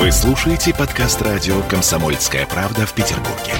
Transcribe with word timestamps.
Вы 0.00 0.10
слушаете 0.12 0.72
подкаст 0.72 1.20
радио 1.20 1.60
«Комсомольская 1.68 2.46
правда» 2.46 2.86
в 2.86 2.94
Петербурге. 2.94 3.52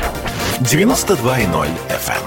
92.0 0.60 1.68
FM. 1.90 2.22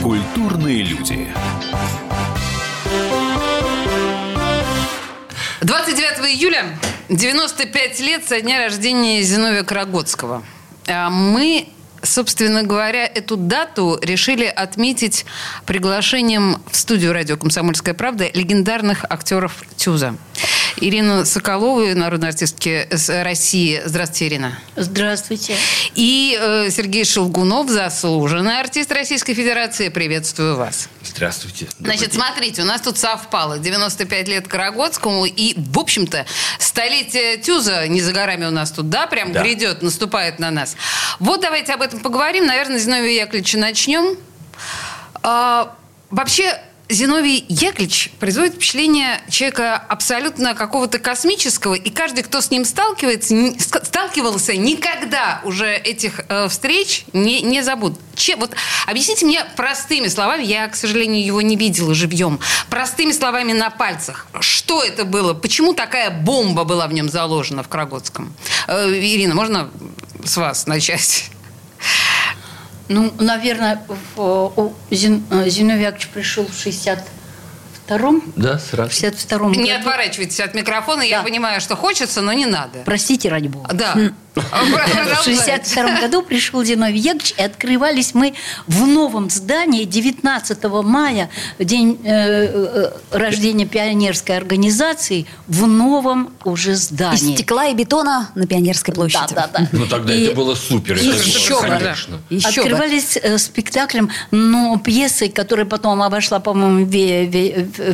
Культурные 0.00 0.84
люди. 0.84 1.26
29 5.60 6.36
июля 6.36 6.78
95 7.08 7.98
лет 7.98 8.24
со 8.24 8.40
дня 8.40 8.62
рождения 8.66 9.20
Зиновия 9.22 9.64
Карагодского. 9.64 10.44
А 10.86 11.10
Мы, 11.10 11.70
собственно 12.02 12.62
говоря, 12.62 13.06
эту 13.06 13.36
дату 13.36 13.98
решили 14.02 14.44
отметить 14.44 15.26
приглашением 15.66 16.62
в 16.70 16.76
студию 16.76 17.12
радио 17.12 17.36
«Комсомольская 17.36 17.94
правда» 17.94 18.28
легендарных 18.32 19.04
актеров 19.08 19.62
ТЮЗа. 19.76 20.14
Ирину 20.76 21.24
Соколову, 21.24 21.84
народной 21.94 22.28
артистки 22.28 22.86
с 22.90 23.22
России. 23.22 23.80
Здравствуйте, 23.84 24.26
Ирина. 24.28 24.58
Здравствуйте. 24.76 25.56
И 25.94 26.38
э, 26.40 26.70
Сергей 26.70 27.04
Шелгунов, 27.04 27.68
заслуженный 27.68 28.60
артист 28.60 28.92
Российской 28.92 29.34
Федерации. 29.34 29.88
Приветствую 29.88 30.56
вас. 30.56 30.88
Здравствуйте. 31.02 31.66
Значит, 31.78 32.12
смотрите, 32.14 32.62
у 32.62 32.64
нас 32.64 32.80
тут 32.80 32.98
совпало 32.98 33.58
95 33.58 34.28
лет 34.28 34.46
Карагодскому, 34.48 35.24
и, 35.26 35.54
в 35.56 35.78
общем-то, 35.78 36.26
столетие 36.58 37.38
Тюза 37.38 37.88
не 37.88 38.00
за 38.00 38.12
горами 38.12 38.44
у 38.46 38.50
нас 38.50 38.70
тут, 38.70 38.88
да, 38.90 39.06
прям 39.06 39.32
Да. 39.32 39.42
грядет, 39.42 39.82
наступает 39.82 40.38
на 40.38 40.50
нас. 40.50 40.76
Вот 41.18 41.40
давайте 41.40 41.72
об 41.72 41.82
этом 41.82 42.00
поговорим. 42.00 42.46
Наверное, 42.46 42.78
Зиновия 42.78 43.22
Яковлевича 43.22 43.58
начнем. 43.58 44.16
А, 45.22 45.74
вообще, 46.10 46.60
Зиновий 46.90 47.44
Яковлевич 47.48 48.10
производит 48.18 48.54
впечатление 48.54 49.20
человека 49.28 49.76
абсолютно 49.76 50.54
какого-то 50.54 50.98
космического, 50.98 51.74
и 51.74 51.90
каждый, 51.90 52.24
кто 52.24 52.40
с 52.40 52.50
ним 52.50 52.64
сталкивается, 52.64 53.34
не- 53.34 53.58
сталкивался, 53.58 54.56
никогда 54.56 55.42
уже 55.44 55.74
этих 55.74 56.20
э, 56.28 56.48
встреч 56.48 57.04
не, 57.12 57.42
не 57.42 57.62
забудут. 57.62 58.00
Че, 58.14 58.36
вот 58.36 58.52
объясните 58.86 59.26
мне 59.26 59.44
простыми 59.54 60.08
словами, 60.08 60.44
я, 60.44 60.66
к 60.68 60.76
сожалению, 60.76 61.24
его 61.24 61.42
не 61.42 61.56
видела 61.56 61.94
живьем, 61.94 62.40
простыми 62.70 63.12
словами 63.12 63.52
на 63.52 63.68
пальцах, 63.68 64.26
что 64.40 64.82
это 64.82 65.04
было, 65.04 65.34
почему 65.34 65.74
такая 65.74 66.10
бомба 66.10 66.64
была 66.64 66.86
в 66.86 66.92
нем 66.94 67.10
заложена 67.10 67.62
в 67.62 67.68
Карагодском? 67.68 68.34
Э, 68.66 68.88
Ирина, 68.90 69.34
можно 69.34 69.70
с 70.24 70.38
вас 70.38 70.66
начать? 70.66 71.30
Ну, 72.88 73.12
наверное, 73.18 73.82
в, 74.16 74.20
у 74.56 74.72
Зин, 74.90 75.22
э, 75.30 75.48
Зиновий 75.50 75.82
Яковлевич 75.84 76.08
пришел 76.08 76.46
в 76.46 76.52
62-м, 76.66 78.22
Да, 78.36 78.58
сразу. 78.58 78.90
62-м 78.90 79.52
Не 79.52 79.72
году. 79.72 79.80
отворачивайтесь 79.80 80.40
от 80.40 80.54
микрофона, 80.54 81.02
я 81.02 81.18
Да. 81.18 81.24
понимаю, 81.24 81.60
что 81.60 81.76
хочется, 81.76 82.22
но 82.22 82.32
не 82.32 82.46
надо. 82.46 82.80
Простите, 82.84 83.28
ради 83.28 83.48
бога. 83.48 83.68
Да. 83.74 83.94
В 84.38 85.24
62 85.24 86.00
году 86.00 86.22
пришел 86.22 86.62
Зиновий 86.64 86.98
Яковлевич, 87.00 87.34
и 87.38 87.42
открывались 87.42 88.14
мы 88.14 88.34
в 88.66 88.86
новом 88.86 89.30
здании 89.30 89.84
19 89.84 90.64
мая, 90.84 91.30
в 91.58 91.64
день 91.64 91.98
э, 92.04 92.10
э, 92.10 92.90
рождения 93.10 93.66
пионерской 93.66 94.36
организации, 94.36 95.26
в 95.46 95.66
новом 95.66 96.32
уже 96.44 96.72
Из 96.72 96.88
здании. 96.88 97.34
стекла 97.34 97.66
и 97.66 97.74
бетона 97.74 98.30
на 98.34 98.46
Пионерской 98.46 98.94
площади. 98.94 99.34
Да, 99.34 99.48
да, 99.52 99.60
да. 99.60 99.68
Ну 99.72 99.86
тогда 99.86 100.12
И- 100.14 100.24
это 100.26 100.36
было 100.36 100.54
супер. 100.54 100.96
это 100.96 101.04
Еще 101.04 101.54
было, 101.54 101.62
бы, 101.62 101.68
да. 101.68 101.78
конечно. 101.78 102.18
Еще 102.30 102.62
бы. 102.62 102.68
Открывались 102.68 103.16
э, 103.16 103.38
спектаклем, 103.38 104.10
но 104.30 104.78
пьесой, 104.78 105.28
которая 105.28 105.66
потом 105.66 106.02
обошла, 106.02 106.40
по-моему, 106.40 106.86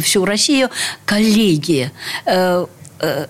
всю 0.01 0.25
Россию, 0.25 0.71
«Коллегия». 1.05 1.93
Э, 2.27 2.67
э, 3.01 3.27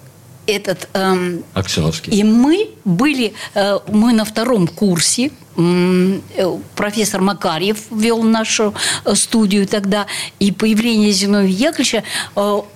Этот, 0.46 0.88
эм, 0.92 1.42
Аксеновский. 1.54 2.12
и 2.12 2.22
мы 2.22 2.68
были, 2.84 3.32
э, 3.54 3.78
мы 3.88 4.12
на 4.12 4.24
втором 4.24 4.66
курсе, 4.68 5.30
э, 5.56 6.58
профессор 6.76 7.20
Макарьев 7.22 7.78
вел 7.90 8.22
нашу 8.22 8.74
э, 9.04 9.14
студию 9.14 9.66
тогда, 9.66 10.06
и 10.38 10.52
появление 10.52 11.12
Зиновия 11.12 11.48
Яковлевича, 11.50 11.98
э, 11.98 12.02
о- 12.36 12.66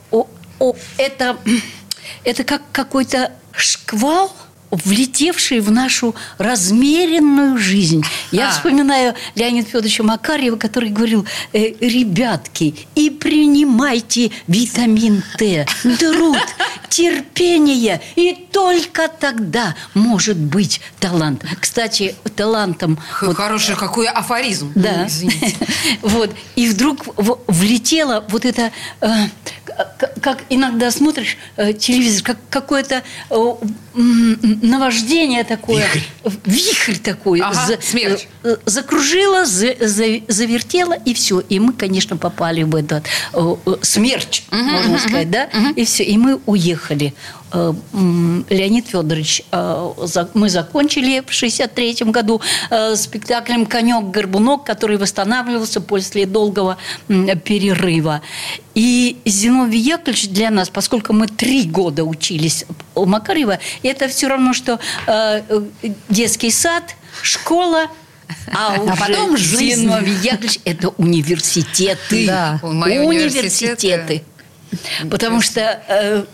о, 0.60 0.74
это, 0.96 1.36
это 2.24 2.44
как 2.44 2.62
какой-то 2.72 3.32
шквал, 3.52 4.32
влетевший 4.70 5.60
в 5.60 5.70
нашу 5.70 6.14
размеренную 6.38 7.56
жизнь. 7.58 8.02
Я 8.32 8.48
А. 8.48 8.50
вспоминаю 8.52 9.14
Леонида 9.34 9.66
Федоровича 9.68 10.02
Макарьева, 10.02 10.56
который 10.56 10.90
говорил, 10.90 11.26
«Э, 11.52 11.72
ребятки, 11.80 12.74
и 12.94 13.10
принимайте 13.10 14.30
витамин 14.46 15.22
Т, 15.38 15.66
труд, 15.98 16.38
терпение, 16.88 18.00
и 18.16 18.46
только 18.52 19.08
тогда 19.08 19.74
может 19.94 20.36
быть 20.36 20.80
талант. 21.00 21.44
Кстати, 21.60 22.14
талантом... 22.36 22.98
Х- 23.10 23.26
вот 23.26 23.36
Хороший 23.36 23.76
какой 23.76 24.06
афоризм. 24.08 24.72
да. 24.74 25.06
Извините. 25.06 25.56
Вот. 26.02 26.30
И 26.56 26.68
вдруг 26.68 27.06
влетело 27.46 28.24
вот 28.28 28.44
это, 28.44 28.70
э, 29.00 29.08
как 30.20 30.42
иногда 30.50 30.90
смотришь 30.90 31.36
э, 31.56 31.72
телевизор, 31.72 32.22
как 32.22 32.38
какое-то 32.50 33.02
э, 33.30 33.54
наваждение 33.98 35.44
такое. 35.44 35.86
Вихрь. 36.44 36.96
такой. 36.96 37.40
Ага, 37.40 37.78
смерч. 37.82 38.26
э, 38.44 38.56
Закружило, 38.66 39.44
за- 39.44 39.76
за- 39.80 40.20
завертело, 40.28 40.94
и 40.94 41.14
все. 41.14 41.40
И 41.40 41.58
мы, 41.60 41.72
конечно, 41.72 42.16
попали 42.16 42.62
в 42.62 42.74
этот 42.74 43.04
э, 43.32 43.56
э, 43.66 43.76
смерч, 43.82 44.42
можно 44.50 44.98
сказать, 44.98 45.30
да? 45.30 45.48
И 45.76 45.84
все. 45.84 46.04
И 46.04 46.16
мы 46.16 46.40
уехали. 46.46 47.14
Э, 47.50 47.72
Леонид 48.50 48.88
Федорович, 48.88 49.42
э, 49.50 49.92
мы 50.34 50.50
закончили 50.50 51.22
в 51.26 51.32
63 51.32 51.96
году 52.06 52.40
э, 52.70 52.94
спектаклем 52.96 53.64
«Конек-горбунок», 53.64 54.64
который 54.64 54.98
восстанавливался 54.98 55.80
после 55.80 56.26
долгого 56.26 56.76
перерыва. 57.08 58.20
И 58.74 59.16
Зиновий 59.24 59.80
Яковлевич 59.80 60.28
для 60.28 60.50
нас, 60.50 60.68
поскольку 60.68 61.12
мы 61.12 61.26
три 61.26 61.64
года 61.64 62.04
учились 62.04 62.66
у 62.94 63.06
Макарьева, 63.06 63.58
это 63.82 64.08
все 64.08 64.28
равно, 64.28 64.52
что 64.52 64.78
детский 66.08 66.50
сад, 66.50 66.94
школа, 67.22 67.86
а, 68.52 68.78
уже 68.80 68.94
потом 68.96 69.36
жизнь. 69.36 69.82
Зиновий 69.82 70.14
Яковлевич– 70.22 70.60
это 70.64 70.90
университеты. 70.90 72.26
Да. 72.26 72.60
Мои 72.62 72.98
университеты. 72.98 74.22
Потому 75.10 75.40
что 75.40 76.26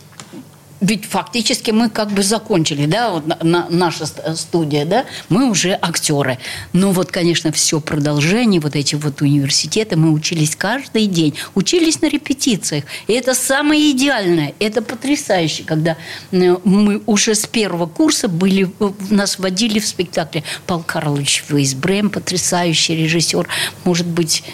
ведь 0.84 1.06
фактически 1.06 1.70
мы 1.70 1.88
как 1.88 2.10
бы 2.10 2.22
закончили, 2.22 2.84
да, 2.84 3.10
вот 3.10 3.26
на- 3.26 3.38
на- 3.42 3.66
наша 3.70 4.04
ст- 4.04 4.36
студия, 4.36 4.84
да, 4.84 5.06
мы 5.30 5.48
уже 5.50 5.78
актеры. 5.80 6.38
Но 6.74 6.92
вот, 6.92 7.10
конечно, 7.10 7.50
все 7.52 7.80
продолжение, 7.80 8.60
вот 8.60 8.76
эти 8.76 8.94
вот 8.94 9.22
университеты, 9.22 9.96
мы 9.96 10.12
учились 10.12 10.54
каждый 10.54 11.06
день, 11.06 11.34
учились 11.54 12.02
на 12.02 12.08
репетициях. 12.08 12.84
И 13.06 13.14
это 13.14 13.34
самое 13.34 13.92
идеальное, 13.92 14.52
это 14.58 14.82
потрясающе, 14.82 15.64
когда 15.64 15.96
э, 16.32 16.56
мы 16.64 17.02
уже 17.06 17.34
с 17.34 17.46
первого 17.46 17.86
курса 17.86 18.28
были, 18.28 18.70
э, 18.80 18.90
нас 19.08 19.38
водили 19.38 19.78
в 19.78 19.86
спектакле 19.86 20.44
Павел 20.66 20.82
Карлович 20.82 21.44
Вейсбрем, 21.48 22.10
потрясающий 22.10 22.94
режиссер, 22.94 23.48
может 23.84 24.06
быть, 24.06 24.44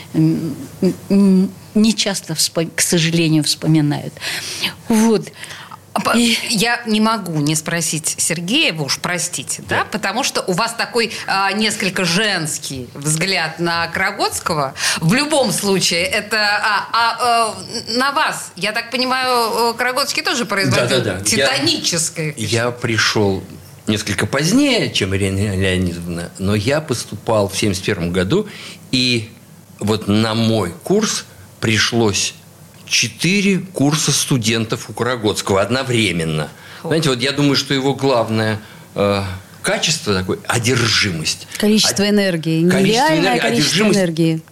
не 1.74 1.94
часто, 1.94 2.34
к 2.74 2.80
сожалению, 2.80 3.42
вспоминают. 3.44 4.12
Вот. 4.88 5.32
А 5.92 6.16
И- 6.16 6.36
Я 6.50 6.82
не 6.86 7.00
могу 7.00 7.40
не 7.40 7.56
спросить 7.56 8.14
Сергея, 8.16 8.72
вы 8.72 8.84
уж 8.84 8.98
простите, 9.00 9.62
да, 9.68 9.84
потому 9.90 10.22
что 10.22 10.40
у 10.42 10.52
вас 10.52 10.72
такой 10.74 11.12
а, 11.26 11.50
несколько 11.52 12.04
женский 12.04 12.88
взгляд 12.94 13.58
на 13.58 13.88
Карагодского. 13.88 14.74
В 15.00 15.12
любом 15.14 15.50
случае, 15.52 16.04
это 16.04 16.36
а, 16.38 16.88
а, 16.92 17.54
э, 17.88 17.96
на 17.98 18.12
вас, 18.12 18.52
я 18.56 18.70
так 18.72 18.90
понимаю, 18.90 19.72
э, 19.72 19.74
Карагодский 19.76 20.22
тоже 20.22 20.46
производил 20.46 20.98
Да-да-да. 20.98 21.18
Я- 21.18 21.24
титаническое. 21.24 22.34
Я 22.36 22.70
пришел 22.70 23.42
несколько 23.88 24.26
позднее, 24.26 24.92
чем 24.92 25.14
Ирина 25.16 25.56
Леонидовна, 25.56 26.30
но 26.38 26.54
я 26.54 26.80
поступал 26.80 27.48
в 27.48 27.56
71 27.56 28.12
году, 28.12 28.46
и 28.92 29.28
вот 29.80 30.06
на 30.06 30.34
мой 30.34 30.72
курс 30.84 31.24
пришлось 31.58 32.34
четыре 32.90 33.58
курса 33.58 34.12
студентов 34.12 34.90
у 34.90 34.92
Карагодского 34.92 35.62
одновременно. 35.62 36.48
Знаете, 36.82 37.08
вот 37.10 37.20
я 37.20 37.32
думаю, 37.32 37.56
что 37.56 37.72
его 37.72 37.94
главное 37.94 38.58
э, 38.94 39.22
качество 39.62 40.12
такое– 40.14 40.38
одержимость. 40.48 41.46
Количество 41.58 42.02
Од- 42.02 42.10
энергии. 42.10 42.68
Количество 42.68 42.78
Нереальное 42.80 43.20
энергии, 43.20 43.40
количество 43.40 43.86
одержимость. 43.86 43.98
энергии. 43.98 44.42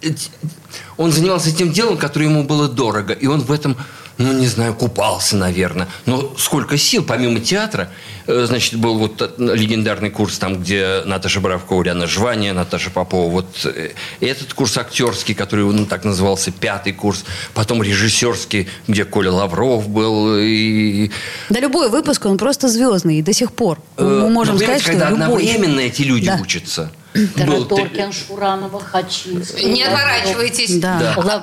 Он 0.96 1.12
занимался 1.12 1.54
тем 1.54 1.72
делом, 1.72 1.96
которое 1.96 2.26
ему 2.26 2.44
было 2.44 2.68
дорого. 2.68 3.12
И 3.12 3.26
он 3.26 3.40
в 3.40 3.50
этом 3.52 3.76
ну, 4.18 4.32
не 4.32 4.46
знаю, 4.48 4.74
купался, 4.74 5.36
наверное. 5.36 5.88
Но 6.04 6.34
сколько 6.36 6.76
сил, 6.76 7.04
помимо 7.04 7.40
театра, 7.40 7.88
э, 8.26 8.44
значит, 8.46 8.74
был 8.74 8.98
вот 8.98 9.34
легендарный 9.38 10.10
курс 10.10 10.38
там, 10.38 10.60
где 10.60 11.02
Наташа 11.06 11.40
Бравко, 11.40 11.74
Уляна 11.74 12.06
Жвания, 12.08 12.52
Наташа 12.52 12.90
Попова. 12.90 13.30
Вот 13.30 13.46
э, 13.64 13.90
этот 14.20 14.54
курс 14.54 14.76
актерский, 14.76 15.34
который 15.34 15.64
ну, 15.64 15.86
так 15.86 16.04
назывался, 16.04 16.50
пятый 16.50 16.92
курс. 16.92 17.24
Потом 17.54 17.82
режиссерский, 17.82 18.68
где 18.88 19.04
Коля 19.04 19.30
Лавров 19.30 19.88
был. 19.88 20.36
И... 20.36 21.10
Да 21.48 21.60
любой 21.60 21.88
выпуск, 21.88 22.26
он 22.26 22.38
просто 22.38 22.68
звездный. 22.68 23.18
И 23.20 23.22
до 23.22 23.32
сих 23.32 23.52
пор. 23.52 23.78
Э, 23.96 24.04
Мы 24.04 24.30
можем 24.30 24.56
но, 24.56 24.60
сказать, 24.60 24.82
что 24.82 24.90
когда 24.90 25.10
любой... 25.10 25.24
одновременно 25.26 25.80
эти 25.80 26.02
люди 26.02 26.26
Да. 26.26 26.38
учатся. 26.42 26.90
Тараторкин, 27.36 28.12
Шуранова, 28.12 28.80
Хачинский. 28.80 29.64
Не 29.64 29.82
отворачивайтесь. 29.84 30.76
Да. 30.76 31.14
Да, 31.16 31.42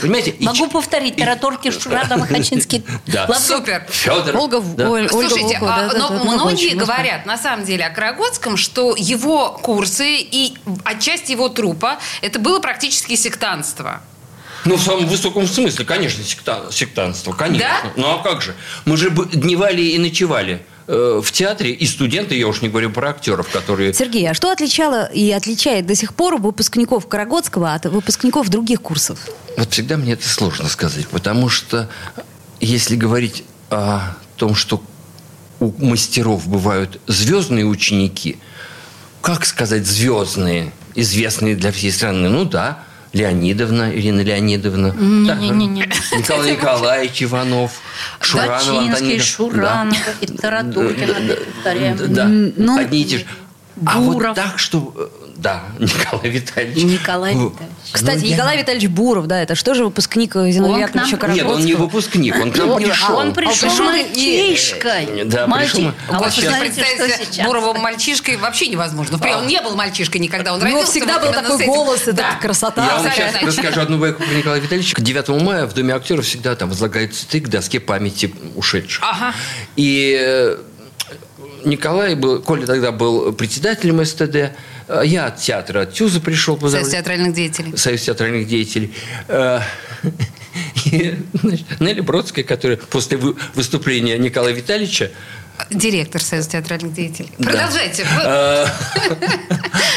понимаете? 0.00 0.34
Могу 0.40 0.68
повторить. 0.68 1.16
Тараторкин, 1.16 1.72
Шуранова, 1.72 2.26
Хачинский. 2.26 2.84
Да. 3.06 3.28
Супер. 3.38 3.86
Федор. 3.88 4.36
Ольга, 4.36 4.60
да. 4.60 4.88
Оль- 4.90 5.02
Ольга 5.02 5.08
Слушайте, 5.10 5.58
Волкова, 5.58 5.74
а, 5.74 5.88
да, 5.92 5.98
но 5.98 6.08
да, 6.08 6.24
многие 6.24 6.74
говорят, 6.74 7.26
на 7.26 7.36
самом 7.38 7.64
деле, 7.64 7.84
о 7.86 7.90
Карагодском, 7.90 8.56
что 8.56 8.94
его 8.96 9.50
курсы 9.62 10.16
и 10.20 10.56
отчасти 10.84 11.32
его 11.32 11.48
трупа 11.48 11.98
это 12.22 12.38
было 12.38 12.58
практически 12.60 13.14
сектантство. 13.16 14.00
Ну, 14.64 14.76
в 14.76 14.82
самом 14.82 15.06
высоком 15.06 15.46
смысле, 15.46 15.84
конечно, 15.84 16.24
секта- 16.24 16.72
сектантство, 16.72 17.32
конечно. 17.32 17.68
Да? 17.84 17.90
Ну, 17.96 18.14
а 18.14 18.22
как 18.22 18.40
же? 18.40 18.54
Мы 18.86 18.96
же 18.96 19.10
бы 19.10 19.26
дневали 19.26 19.82
и 19.82 19.98
ночевали 19.98 20.64
в 20.86 21.24
театре, 21.32 21.70
и 21.70 21.86
студенты, 21.86 22.36
я 22.36 22.46
уж 22.46 22.60
не 22.60 22.68
говорю 22.68 22.90
про 22.90 23.10
актеров, 23.10 23.48
которые... 23.48 23.94
Сергей, 23.94 24.28
а 24.28 24.34
что 24.34 24.50
отличало 24.50 25.06
и 25.06 25.30
отличает 25.30 25.86
до 25.86 25.94
сих 25.94 26.14
пор 26.14 26.36
выпускников 26.36 27.08
Карагодского 27.08 27.72
от 27.72 27.86
выпускников 27.86 28.48
других 28.50 28.82
курсов? 28.82 29.18
Вот 29.56 29.72
всегда 29.72 29.96
мне 29.96 30.12
это 30.12 30.28
сложно 30.28 30.68
сказать, 30.68 31.08
потому 31.08 31.48
что 31.48 31.88
если 32.60 32.96
говорить 32.96 33.44
о 33.70 34.16
том, 34.36 34.54
что 34.54 34.82
у 35.60 35.72
мастеров 35.84 36.46
бывают 36.46 37.00
звездные 37.06 37.64
ученики, 37.64 38.38
как 39.22 39.46
сказать 39.46 39.86
звездные, 39.86 40.72
известные 40.94 41.56
для 41.56 41.72
всей 41.72 41.92
страны? 41.92 42.28
Ну 42.28 42.44
да, 42.44 42.84
Леонидовна, 43.14 43.94
Ирина 43.94 44.20
Леонидовна. 44.20 44.92
Не-не-не. 44.98 45.88
Николай 46.18 46.52
Николаевич 46.52 47.22
Иванов, 47.22 47.80
Шуранова, 48.20 48.58
Гачинский, 48.58 48.88
Антонина. 48.90 49.22
Шуранова 49.22 49.96
и 50.20 50.26
Тараторкина. 50.26 51.14
повторяем. 51.54 51.96
Да, 52.12 52.26
ну, 52.26 52.78
одни 52.78 53.02
и 53.02 53.04
те 53.04 53.18
же. 53.18 53.24
А 53.86 53.98
вот 53.98 54.14
Буров. 54.14 54.36
так, 54.36 54.58
что... 54.58 54.92
э, 54.96 55.08
Да, 55.36 55.62
Николай 55.78 56.28
Витальевич. 56.30 56.84
Николай 56.84 57.34
Витальевич. 57.34 57.58
Кстати, 57.92 58.20
ну, 58.20 58.24
я- 58.26 58.34
Николай 58.36 58.58
Витальевич 58.58 58.88
Буров, 58.88 59.26
да, 59.26 59.42
это 59.42 59.54
что 59.56 59.74
же 59.74 59.84
выпускник 59.84 60.36
э, 60.36 60.48
Яковлевича 60.50 61.16
нам-? 61.18 61.34
Нет, 61.34 61.44
он 61.46 61.64
не 61.64 61.74
выпускник, 61.74 62.36
он 62.40 62.52
к 62.52 62.56
нам 62.56 62.70
Он, 62.70 62.82
пришел. 62.82 63.16
он 63.16 63.32
пришел 63.34 63.68
пришел 63.68 63.84
и- 63.84 63.86
мальчишкой. 63.86 65.24
Да, 65.24 65.46
Мальчик. 65.46 65.74
пришел. 65.76 65.92
А 66.08 66.18
знаете, 66.18 66.40
что 66.40 66.60
представить 66.60 67.28
сейчас? 67.32 67.46
Бурова 67.46 67.74
мальчишкой 67.74 68.36
вообще 68.36 68.68
невозможно. 68.68 69.14
Например, 69.16 69.38
он 69.38 69.46
не 69.46 69.60
был 69.60 69.74
мальчишкой 69.76 70.20
никогда, 70.20 70.54
он 70.54 70.62
родился 70.62 70.90
всегда 70.92 71.18
вот 71.18 71.26
был 71.26 71.32
такой 71.42 71.66
голос, 71.66 72.02
эта 72.02 72.12
Да. 72.14 72.34
красота. 72.40 72.84
Я 72.86 72.96
вам 73.02 73.12
сейчас 73.12 73.42
расскажу 73.42 73.80
одну 73.80 73.98
байку 73.98 74.22
про 74.22 74.32
Николая 74.32 74.60
Витальевича. 74.60 74.94
9 75.00 75.28
мая 75.42 75.66
в 75.66 75.74
Доме 75.74 75.94
актеров 75.94 76.24
всегда 76.24 76.54
там 76.54 76.68
возлагают 76.68 77.14
цветы 77.14 77.40
к 77.40 77.48
доске 77.48 77.80
памяти 77.80 78.32
ушедших. 78.54 79.02
Ага. 79.04 79.34
И 79.76 80.16
э, 80.18 80.56
Николай 81.64 82.14
был, 82.14 82.40
Коля 82.42 82.66
тогда 82.66 82.92
был 82.92 83.32
председателем 83.32 84.04
СТД, 84.04 84.52
а 84.88 85.02
я 85.02 85.26
от 85.26 85.36
театра, 85.38 85.82
от 85.82 85.94
ТЮЗа 85.94 86.20
пришел. 86.20 86.54
Союз 86.54 86.62
поздравлять. 86.62 86.92
театральных 86.92 87.34
деятелей. 87.34 87.76
Союз 87.76 88.02
театральных 88.02 88.46
деятелей. 88.46 88.92
Э, 89.28 89.60
И, 90.86 91.16
значит, 91.32 91.80
Нелли 91.80 92.00
Бродская, 92.00 92.44
которая 92.44 92.76
после 92.76 93.16
вы- 93.16 93.36
выступления 93.54 94.16
Николая 94.18 94.52
Витальевича 94.52 95.10
Директор 95.70 96.20
Союза 96.22 96.50
театральных 96.50 96.92
деятелей. 96.94 97.30
Да. 97.38 97.50
Продолжайте. 97.50 98.06
Э, 98.24 98.66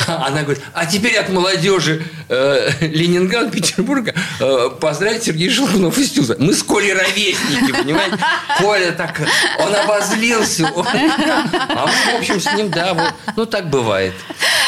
Она 0.07 0.44
говорит, 0.44 0.63
а 0.74 0.86
теперь 0.86 1.18
от 1.18 1.30
молодежи 1.30 2.06
э, 2.30 2.69
Ленинграда, 2.81 3.50
Петербурга 3.51 4.13
э, 4.39 4.69
поздравить 4.80 5.24
Сергея 5.24 5.51
Шелкунов 5.51 5.98
из 5.98 6.12
Тюза. 6.12 6.36
Мы 6.39 6.54
с 6.54 6.63
Колей 6.63 6.94
ровесники, 6.94 7.71
понимаете? 7.71 8.18
Коля 8.59 8.92
так, 8.92 9.21
он 9.59 9.75
обозлился. 9.75 10.71
он- 10.74 10.86
А 10.88 11.86
мы, 11.88 12.12
в 12.13 12.19
общем, 12.19 12.39
с 12.39 12.53
ним, 12.53 12.69
да, 12.69 12.94
вот, 12.94 13.13
ну 13.36 13.45
так 13.45 13.69
бывает. 13.69 14.13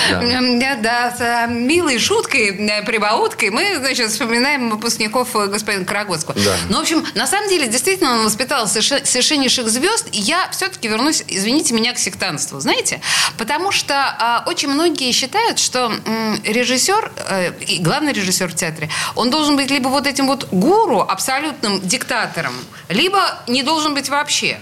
Да. 0.10 0.22
Да, 0.22 0.76
да, 0.82 1.16
с 1.16 1.22
э, 1.22 1.48
милой 1.54 2.00
шуткой, 2.00 2.54
прибауткой 2.86 3.50
мы, 3.52 3.76
значит, 3.80 4.10
вспоминаем 4.12 4.70
выпускников 4.70 5.34
господина 5.34 5.86
Карагодского. 5.86 6.36
Да. 6.40 6.56
Ну, 6.70 6.78
в 6.78 6.82
общем, 6.82 7.06
на 7.16 7.28
самом 7.28 7.50
деле, 7.50 7.68
действительно, 7.68 8.14
он 8.14 8.26
воспитал 8.26 8.66
соверше- 8.68 9.06
совершеннейших 9.06 9.68
звезд. 9.70 10.08
И 10.14 10.20
я 10.20 10.50
все-таки 10.52 10.79
вернусь, 10.88 11.24
извините 11.28 11.74
меня, 11.74 11.94
к 11.94 12.00
сектантству. 12.00 12.60
Знаете? 12.60 13.02
Потому 13.38 13.72
что 13.72 13.94
а, 13.96 14.44
очень 14.48 14.70
многие 14.70 15.12
считают, 15.12 15.60
что 15.60 15.86
м, 16.06 16.42
режиссер, 16.44 17.12
э, 17.30 17.54
и 17.62 17.80
главный 17.80 18.14
режиссер 18.14 18.50
в 18.52 18.56
театре, 18.56 18.90
он 19.16 19.30
должен 19.30 19.56
быть 19.56 19.70
либо 19.70 19.88
вот 19.90 20.08
этим 20.08 20.28
вот 20.28 20.48
гуру, 20.52 21.02
абсолютным 21.02 21.82
диктатором, 21.82 22.54
либо 22.90 23.20
не 23.48 23.64
должен 23.64 23.94
быть 23.94 24.10
вообще. 24.10 24.60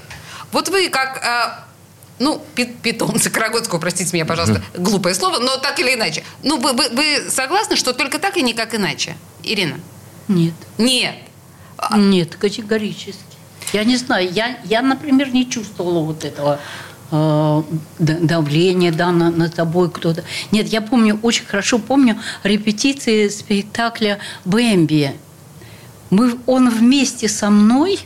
Вот 0.51 0.69
вы 0.69 0.89
как... 0.89 1.21
а, 1.23 1.63
ну, 2.19 2.43
пи- 2.55 2.65
питомцы 2.65 3.29
Карагодского, 3.29 3.77
простите 3.79 4.09
меня, 4.13 4.25
пожалуйста, 4.25 4.63
глупое 4.75 5.13
слово, 5.13 5.37
но 5.39 5.57
так 5.57 5.79
или 5.79 5.93
иначе. 5.93 6.23
Ну, 6.41 6.57
вы, 6.59 6.73
вы- 6.73 6.89
вы 6.89 7.29
согласны, 7.29 7.75
что 7.75 7.93
только 7.93 8.17
так 8.17 8.37
и 8.37 8.41
никак 8.41 8.73
иначе? 8.73 9.15
Ирина? 9.43 9.79
Нет. 10.27 10.55
Нет. 10.79 11.15
Нет, 11.95 12.35
категорически. 12.35 13.21
Я 13.73 13.83
не 13.83 13.97
знаю, 13.97 14.29
я, 14.31 14.57
я 14.65 14.81
например, 14.81 15.33
не 15.33 15.49
чувствовала 15.49 15.99
вот 15.99 16.23
этого 16.23 16.59
э, 17.11 17.63
давления, 17.99 18.91
да, 18.91 19.11
на, 19.11 19.29
над 19.29 19.53
тобой 19.53 19.89
кто-то. 19.89 20.23
Нет, 20.51 20.67
я 20.67 20.81
помню, 20.81 21.19
очень 21.21 21.45
хорошо 21.45 21.79
помню 21.79 22.17
репетиции 22.43 23.27
спектакля 23.27 24.19
«Бэмби». 24.45 25.13
Мы, 26.09 26.37
он 26.45 26.69
вместе 26.69 27.27
со 27.27 27.49
мной, 27.49 27.99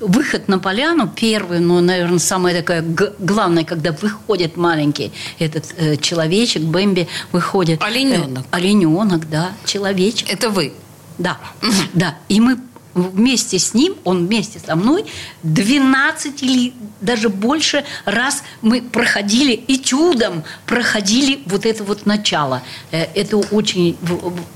выход 0.00 0.48
на 0.48 0.58
поляну, 0.58 1.08
первый, 1.08 1.60
ну, 1.60 1.80
наверное, 1.80 2.18
самое 2.18 2.62
такое 2.62 2.82
главное, 3.18 3.64
когда 3.64 3.92
выходит 3.92 4.56
маленький 4.56 5.12
этот 5.38 5.74
э, 5.76 5.96
человечек, 5.96 6.62
Бэмби 6.62 7.08
выходит. 7.32 7.82
Олененок. 7.82 8.44
Э, 8.44 8.56
олененок, 8.56 9.28
да, 9.28 9.52
человечек. 9.64 10.30
Это 10.30 10.50
вы. 10.50 10.72
Да, 11.18 11.38
да. 11.94 12.16
И 12.28 12.40
мы 12.40 12.58
вместе 13.02 13.58
с 13.58 13.74
ним, 13.74 13.94
он 14.04 14.26
вместе 14.26 14.58
со 14.58 14.76
мной, 14.76 15.04
12 15.42 16.42
или 16.42 16.72
даже 17.00 17.28
больше 17.28 17.84
раз 18.04 18.42
мы 18.62 18.82
проходили 18.82 19.52
и 19.52 19.78
чудом 19.80 20.44
проходили 20.66 21.40
вот 21.46 21.66
это 21.66 21.84
вот 21.84 22.06
начало. 22.06 22.62
Э, 22.90 23.06
Это 23.14 23.36
очень 23.36 23.96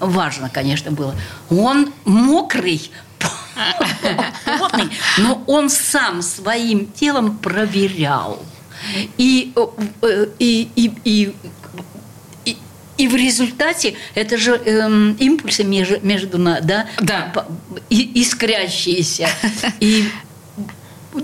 важно, 0.00 0.48
конечно, 0.48 0.90
было. 0.90 1.14
Он 1.50 1.92
мокрый, 2.04 2.90
потный, 4.58 4.90
но 5.18 5.42
он 5.46 5.70
сам 5.70 6.22
своим 6.22 6.86
телом 6.86 7.38
проверял. 7.38 8.42
И, 9.16 9.52
э, 10.02 10.26
и, 10.38 10.68
и, 10.74 10.92
и 11.04 11.34
и, 13.02 13.08
в 13.08 13.16
результате 13.16 13.94
это 14.14 14.36
же 14.38 14.52
эм, 14.64 15.14
импульсы 15.18 15.64
между, 15.64 15.98
между 16.06 16.38
да, 16.60 16.86
Да. 17.00 17.32
и- 17.90 18.10
искрящиеся. 18.22 19.28
И 19.80 20.04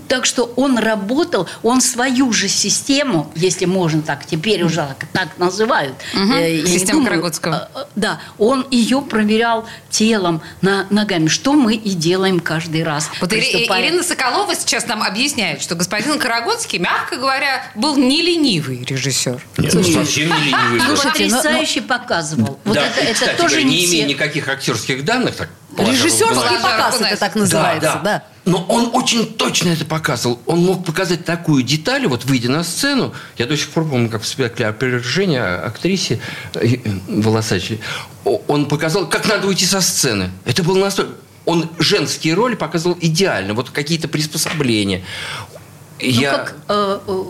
так 0.08 0.26
что 0.26 0.52
он 0.56 0.78
работал, 0.78 1.48
он 1.62 1.80
свою 1.80 2.32
же 2.32 2.48
систему, 2.48 3.30
если 3.34 3.64
можно 3.64 4.02
так, 4.02 4.26
теперь 4.26 4.62
уже 4.62 4.86
так 5.12 5.28
называют. 5.38 5.94
Мгм. 6.12 6.32
э, 6.32 6.66
Систему 6.66 7.00
думаю, 7.00 7.06
Карагодского. 7.10 7.68
э, 7.74 7.78
э, 7.80 7.84
Да, 7.96 8.20
он 8.38 8.66
ее 8.70 9.00
проверял 9.00 9.66
телом, 9.90 10.42
на, 10.60 10.86
ногами, 10.90 11.28
что 11.28 11.52
мы 11.54 11.74
и 11.74 11.90
делаем 11.94 12.40
каждый 12.40 12.82
раз. 12.84 13.10
Вот 13.20 13.30
приступая- 13.30 13.82
Ирина 13.82 14.02
Соколова 14.02 14.54
сейчас 14.54 14.86
нам 14.86 15.02
объясняет, 15.02 15.62
что 15.62 15.74
господин 15.74 16.18
Карагодский, 16.18 16.78
мягко 16.78 17.16
говоря, 17.16 17.64
был 17.74 17.96
не 17.96 18.22
ленивый 18.22 18.84
режиссер. 18.84 19.40
Нет, 19.58 19.74
ну, 19.74 19.82
совсем 19.82 20.28
не 20.30 20.44
ленивый. 20.44 20.80
был. 20.80 20.96
Слушайте, 20.96 21.26
но- 21.28 21.36
Потрясающе 21.38 21.82
показывал. 21.82 22.58
Вот 22.64 22.74
Да, 22.74 22.86
это, 22.86 23.00
и, 23.00 23.04
это 23.04 23.14
кстати 23.14 23.36
тоже 23.36 23.54
говоря, 23.56 23.68
не 23.70 23.76
не 23.78 23.86
имея 23.86 24.06
никаких 24.06 24.48
актерских 24.48 25.04
данных, 25.04 25.36
так 25.36 25.48
Режиссерский 25.76 26.58
показ 26.60 27.00
это 27.00 27.16
так 27.16 27.34
называется, 27.36 28.00
да. 28.02 28.22
Но 28.48 28.64
он 28.70 28.90
очень 28.94 29.26
точно 29.26 29.68
это 29.68 29.84
показывал. 29.84 30.40
Он 30.46 30.60
мог 30.60 30.84
показать 30.86 31.26
такую 31.26 31.62
деталь, 31.62 32.06
вот 32.06 32.24
выйдя 32.24 32.50
на 32.50 32.64
сцену. 32.64 33.12
Я 33.36 33.44
до 33.44 33.58
сих 33.58 33.68
пор 33.68 33.86
помню, 33.86 34.08
как 34.08 34.22
в 34.22 34.26
спектакле 34.26 34.68
«Опровержение» 34.68 35.42
актрисе 35.42 36.18
э, 36.54 36.66
э, 36.66 36.78
Волосачей. 37.08 37.80
Он 38.24 38.64
показал, 38.66 39.06
как 39.06 39.28
надо 39.28 39.48
уйти 39.48 39.66
со 39.66 39.82
сцены. 39.82 40.30
Это 40.46 40.62
было 40.62 40.78
настолько... 40.78 41.12
Он 41.44 41.68
женские 41.78 42.32
роли 42.32 42.54
показывал 42.54 42.96
идеально. 42.98 43.52
Вот 43.52 43.68
какие-то 43.68 44.08
приспособления. 44.08 45.04
я... 46.00 46.30
Ну, 46.30 46.36
как 46.38 46.56
э, 46.68 46.98
э, 47.06 47.24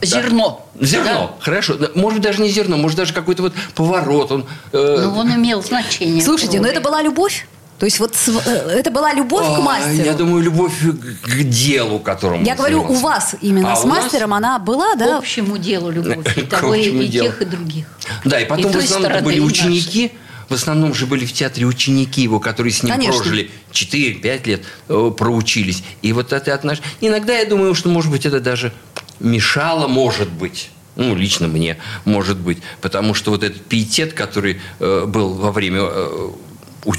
э, 0.00 0.06
зерно. 0.06 0.68
Зерно, 0.80 1.36
хорошо. 1.40 1.74
Да, 1.74 1.90
Может 1.96 2.20
быть, 2.20 2.28
даже 2.28 2.40
не 2.40 2.50
зерно, 2.50 2.76
может, 2.76 2.96
даже 2.96 3.12
какой-то 3.12 3.42
вот 3.42 3.52
поворот. 3.74 4.30
Он, 4.30 4.46
э, 4.72 4.96
Да? 4.96 5.02
Ну, 5.08 5.18
он 5.18 5.34
имел 5.34 5.60
значение. 5.60 6.22
Слушайте, 6.22 6.60
ну 6.60 6.68
это 6.68 6.80
была 6.80 7.02
любовь? 7.02 7.48
То 7.82 7.86
есть 7.86 7.98
вот 7.98 8.14
э, 8.28 8.78
это 8.78 8.92
была 8.92 9.12
любовь 9.12 9.44
к 9.44 9.58
а, 9.58 9.60
мастеру? 9.60 10.04
Я 10.06 10.14
думаю, 10.14 10.40
любовь 10.40 10.72
к 10.80 11.28
к 11.28 11.42
делу, 11.42 11.98
которым 11.98 12.44
Я 12.44 12.54
говорю, 12.54 12.84
у 12.84 12.94
вас 12.94 13.34
именно 13.40 13.72
А 13.72 13.74
с 13.74 13.82
нас- 13.82 14.04
мастером 14.04 14.34
она 14.34 14.60
была, 14.60 14.94
К 14.94 14.98
да? 14.98 15.18
общему 15.18 15.58
делу 15.58 15.90
любовь. 15.90 16.38
И 16.38 16.42
К 16.42 16.48
того, 16.48 16.76
и, 16.76 17.08
делу. 17.08 17.26
тех, 17.26 17.42
и 17.42 17.44
других. 17.44 17.86
Да, 18.24 18.38
и 18.38 18.44
потом 18.44 18.70
в 18.70 18.76
основном 18.76 19.10
это 19.10 19.24
были 19.24 19.40
ученики, 19.40 20.12
в 20.48 20.54
основном 20.54 20.94
же 20.94 21.06
были 21.06 21.26
в 21.26 21.32
театре 21.32 21.66
ученики 21.66 22.22
его, 22.22 22.38
которые 22.38 22.72
с 22.72 22.84
ним 22.84 22.94
Конечно. 22.94 23.20
прожили 23.20 23.50
4-5 23.72 24.46
лет, 24.46 24.62
э, 24.88 25.10
проучились. 25.18 25.82
И 26.02 26.12
вот 26.12 26.32
это 26.32 26.54
отнош... 26.54 26.78
Иногда 27.00 27.36
я 27.36 27.46
думаю, 27.46 27.74
что, 27.74 27.88
может 27.88 28.12
быть, 28.12 28.26
это 28.26 28.38
даже 28.38 28.72
мешало, 29.18 29.88
может 29.88 30.28
быть. 30.28 30.70
Ну, 30.94 31.16
лично 31.16 31.48
мне, 31.48 31.78
может 32.04 32.38
быть. 32.38 32.58
Потому 32.80 33.14
что 33.14 33.32
вот 33.32 33.42
этот 33.42 33.62
пиетет, 33.62 34.12
который 34.12 34.60
э, 34.78 35.04
был 35.08 35.34
во 35.34 35.50
время 35.50 35.80
э, 35.82 36.30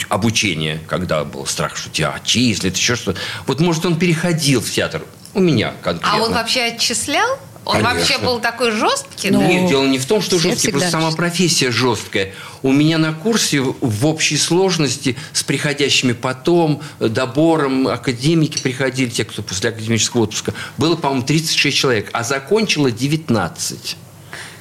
обучения, 0.09 0.79
когда 0.87 1.23
был 1.23 1.45
страх, 1.45 1.75
что 1.75 1.89
тебя 1.89 2.11
отчислят, 2.11 2.75
еще 2.77 2.95
что-то. 2.95 3.19
Вот, 3.47 3.59
может, 3.59 3.85
он 3.85 3.97
переходил 3.97 4.61
в 4.61 4.69
театр. 4.69 5.03
У 5.33 5.39
меня 5.39 5.73
конкретно. 5.81 6.19
А 6.19 6.23
он 6.25 6.33
вообще 6.33 6.61
отчислял? 6.63 7.39
Он 7.65 7.77
Конечно. 7.77 7.93
вообще 7.97 8.17
был 8.17 8.39
такой 8.39 8.71
жесткий? 8.71 9.31
Ну, 9.31 9.41
Нет, 9.47 9.69
дело 9.69 9.85
не 9.87 9.97
в 9.97 10.05
том, 10.05 10.21
что 10.21 10.37
жесткий, 10.37 10.71
просто 10.71 10.91
сама 10.91 11.11
профессия 11.11 11.71
жесткая. 11.71 12.33
У 12.61 12.73
меня 12.73 12.97
на 12.97 13.13
курсе 13.13 13.61
в- 13.61 13.75
в 13.79 14.05
общей 14.05 14.35
сложности 14.37 15.15
с 15.31 15.43
приходящими 15.43 16.11
потом, 16.11 16.81
э, 16.99 17.07
добором, 17.07 17.87
академики 17.87 18.57
приходили, 18.61 19.09
те, 19.09 19.23
кто 19.23 19.41
после 19.43 19.69
академического 19.69 20.23
отпуска, 20.23 20.53
было, 20.77 20.97
по-моему, 20.97 21.23
36 21.25 21.77
человек, 21.77 22.09
а 22.11 22.23
закончило 22.25 22.91
19. 22.91 23.95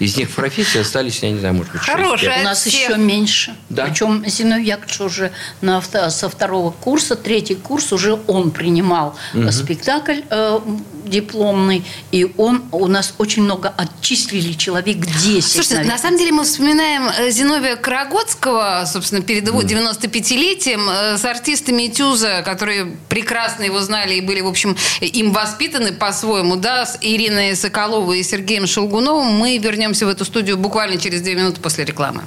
Из 0.02 0.16
них 0.16 0.30
в 0.30 0.34
профессии 0.34 0.80
остались, 0.80 1.22
я 1.22 1.30
не 1.30 1.38
знаю, 1.38 1.54
может 1.54 1.72
быть, 1.72 1.82
6. 1.82 1.92
Хорошая. 1.96 2.40
У 2.40 2.44
нас 2.44 2.66
еще 2.66 2.96
меньше. 2.96 3.54
Да. 3.68 3.84
Причем 3.86 4.24
Зиновий 4.26 4.66
Яковлевич 4.66 5.00
уже 5.00 5.30
на 5.60 5.76
авто- 5.78 6.10
со 6.10 6.28
второго 6.28 6.72
курса, 6.72 7.14
третий 7.14 7.54
курс 7.54 7.92
уже 7.92 8.18
он 8.26 8.50
принимал 8.50 9.16
э, 9.34 9.52
спектакль 9.52 10.22
э, 10.28 10.58
дипломный, 11.06 11.84
и 12.10 12.32
он 12.36 12.64
у 12.72 12.86
нас 12.88 13.14
очень 13.18 13.42
много 13.42 13.72
отчислили, 13.76 14.54
человек 14.54 14.98
10. 14.98 15.44
Слушайте, 15.44 15.74
наверное. 15.74 15.96
на 15.96 16.02
самом 16.02 16.18
деле 16.18 16.32
мы 16.32 16.44
вспоминаем 16.44 17.08
э, 17.08 17.30
Зиновия 17.30 17.76
Карагодского, 17.76 18.84
собственно, 18.92 19.22
перед 19.22 19.46
его 19.46 19.62
95-летием, 19.62 20.88
э, 20.90 21.18
с 21.18 21.24
артистами 21.24 21.86
Тюза, 21.86 22.42
которые 22.44 22.96
прекрасно 23.08 23.62
его 23.64 23.80
знали 23.80 24.14
и 24.14 24.20
были, 24.20 24.40
в 24.40 24.48
общем, 24.48 24.76
им 25.00 25.32
воспитаны 25.32 25.92
по-своему, 25.92 26.56
да, 26.56 26.86
с 26.86 26.98
Ириной 27.00 27.54
Соколовой 27.54 28.20
и 28.20 28.22
Сергеем 28.22 28.66
Шелгуновым. 28.66 29.28
Мы 29.28 29.58
вернемся 29.58 29.91
в 30.00 30.08
эту 30.08 30.24
студию 30.24 30.56
буквально 30.56 30.96
через 30.96 31.20
две 31.20 31.34
минуты 31.34 31.60
после 31.60 31.84
рекламы. 31.84 32.22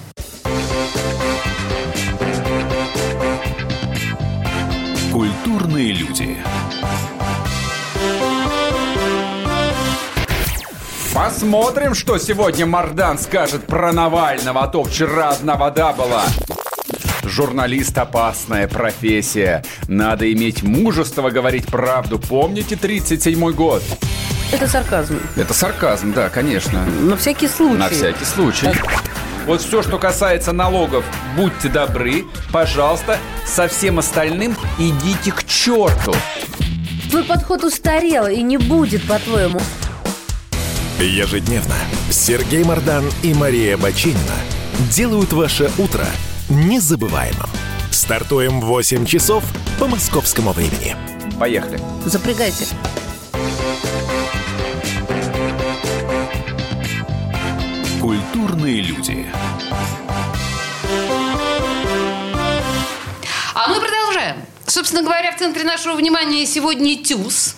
Культурные 5.12 5.94
люди. 5.94 6.38
Посмотрим, 11.14 11.96
что 11.96 12.18
сегодня 12.18 12.66
Мардан 12.66 13.18
скажет 13.18 13.66
про 13.66 13.94
Навального, 13.94 14.64
а 14.64 14.68
то 14.68 14.84
вчера 14.84 15.30
одна 15.30 15.56
вода 15.56 15.94
была. 15.94 16.26
Журналист– 17.24 17.98
опасная 17.98 18.68
профессия. 18.68 19.64
Надо 19.88 20.32
иметь 20.32 20.62
мужество 20.62 21.30
говорить 21.30 21.66
правду. 21.68 22.20
Помните 22.20 22.76
37-й 22.76 23.54
год? 23.54 23.82
Это 24.52 24.68
сарказм. 24.68 25.20
Это 25.36 25.54
сарказм, 25.54 26.14
да, 26.14 26.30
конечно. 26.30 26.86
На 26.86 27.18
всякий 27.18 27.48
случай. 27.48 27.78
На 27.78 27.90
всякий 27.90 28.26
случай. 28.26 28.70
Вот 29.46 29.62
все, 29.62 29.84
что 29.84 30.00
касается 30.00 30.54
налогов, 30.54 31.06
будьте 31.36 31.70
добры, 31.70 32.26
пожалуйста, 32.52 33.20
со 33.46 33.68
всем 33.68 34.00
остальным 34.00 34.58
идите 34.80 35.32
к 35.32 35.44
черту. 35.44 36.16
Твой 37.10 37.24
подход 37.24 37.64
устарел 37.64 38.28
и 38.28 38.42
не 38.42 38.58
будет, 38.58 39.08
по-твоему. 39.08 39.60
Ежедневно 41.00 41.76
Сергей 42.10 42.64
Мардан 42.64 43.06
и 43.22 43.34
Мария 43.34 43.78
Бочинина 43.78 44.36
делают 44.90 45.34
ваше 45.34 45.70
утро 45.78 46.06
незабываемым. 46.50 47.50
Стартуем 47.92 48.62
в 48.62 48.66
8 48.66 49.06
часов 49.06 49.44
по 49.80 49.88
московскому 49.88 50.54
времени. 50.54 50.96
Поехали. 51.40 51.80
Запрягайте. 52.06 52.66
Культурные 58.46 58.82
люди. 58.82 59.26
А 63.56 63.68
мы 63.70 63.80
продолжаем. 63.80 64.46
Собственно 64.68 65.02
говоря, 65.02 65.32
в 65.32 65.40
центре 65.40 65.64
нашего 65.64 65.96
внимания 65.96 66.46
сегодня 66.46 66.96
ТЮЗ 67.04 67.56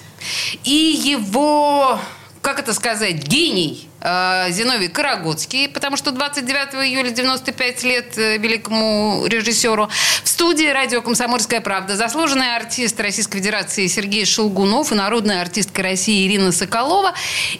и 0.63 0.71
его, 0.71 1.99
как 2.41 2.59
это 2.59 2.73
сказать, 2.73 3.27
гений 3.27 3.86
Зиновий 4.01 4.89
Карагодский, 4.89 5.67
потому 5.67 5.97
что 5.97 6.11
29 6.11 6.75
июля 6.85 7.09
95 7.09 7.83
лет 7.83 8.17
э, 8.17 8.37
великому 8.37 9.25
режиссеру. 9.25 9.89
В 10.23 10.27
студии 10.27 10.67
радио 10.67 11.01
«Комсомольская 11.01 11.61
правда» 11.61 11.95
заслуженный 11.95 12.55
артист 12.55 12.99
Российской 12.99 13.39
Федерации 13.39 13.87
Сергей 13.87 14.25
Шелгунов 14.25 14.91
и 14.91 14.95
народная 14.95 15.41
артистка 15.41 15.81
России 15.81 16.27
Ирина 16.27 16.51
Соколова. 16.51 17.13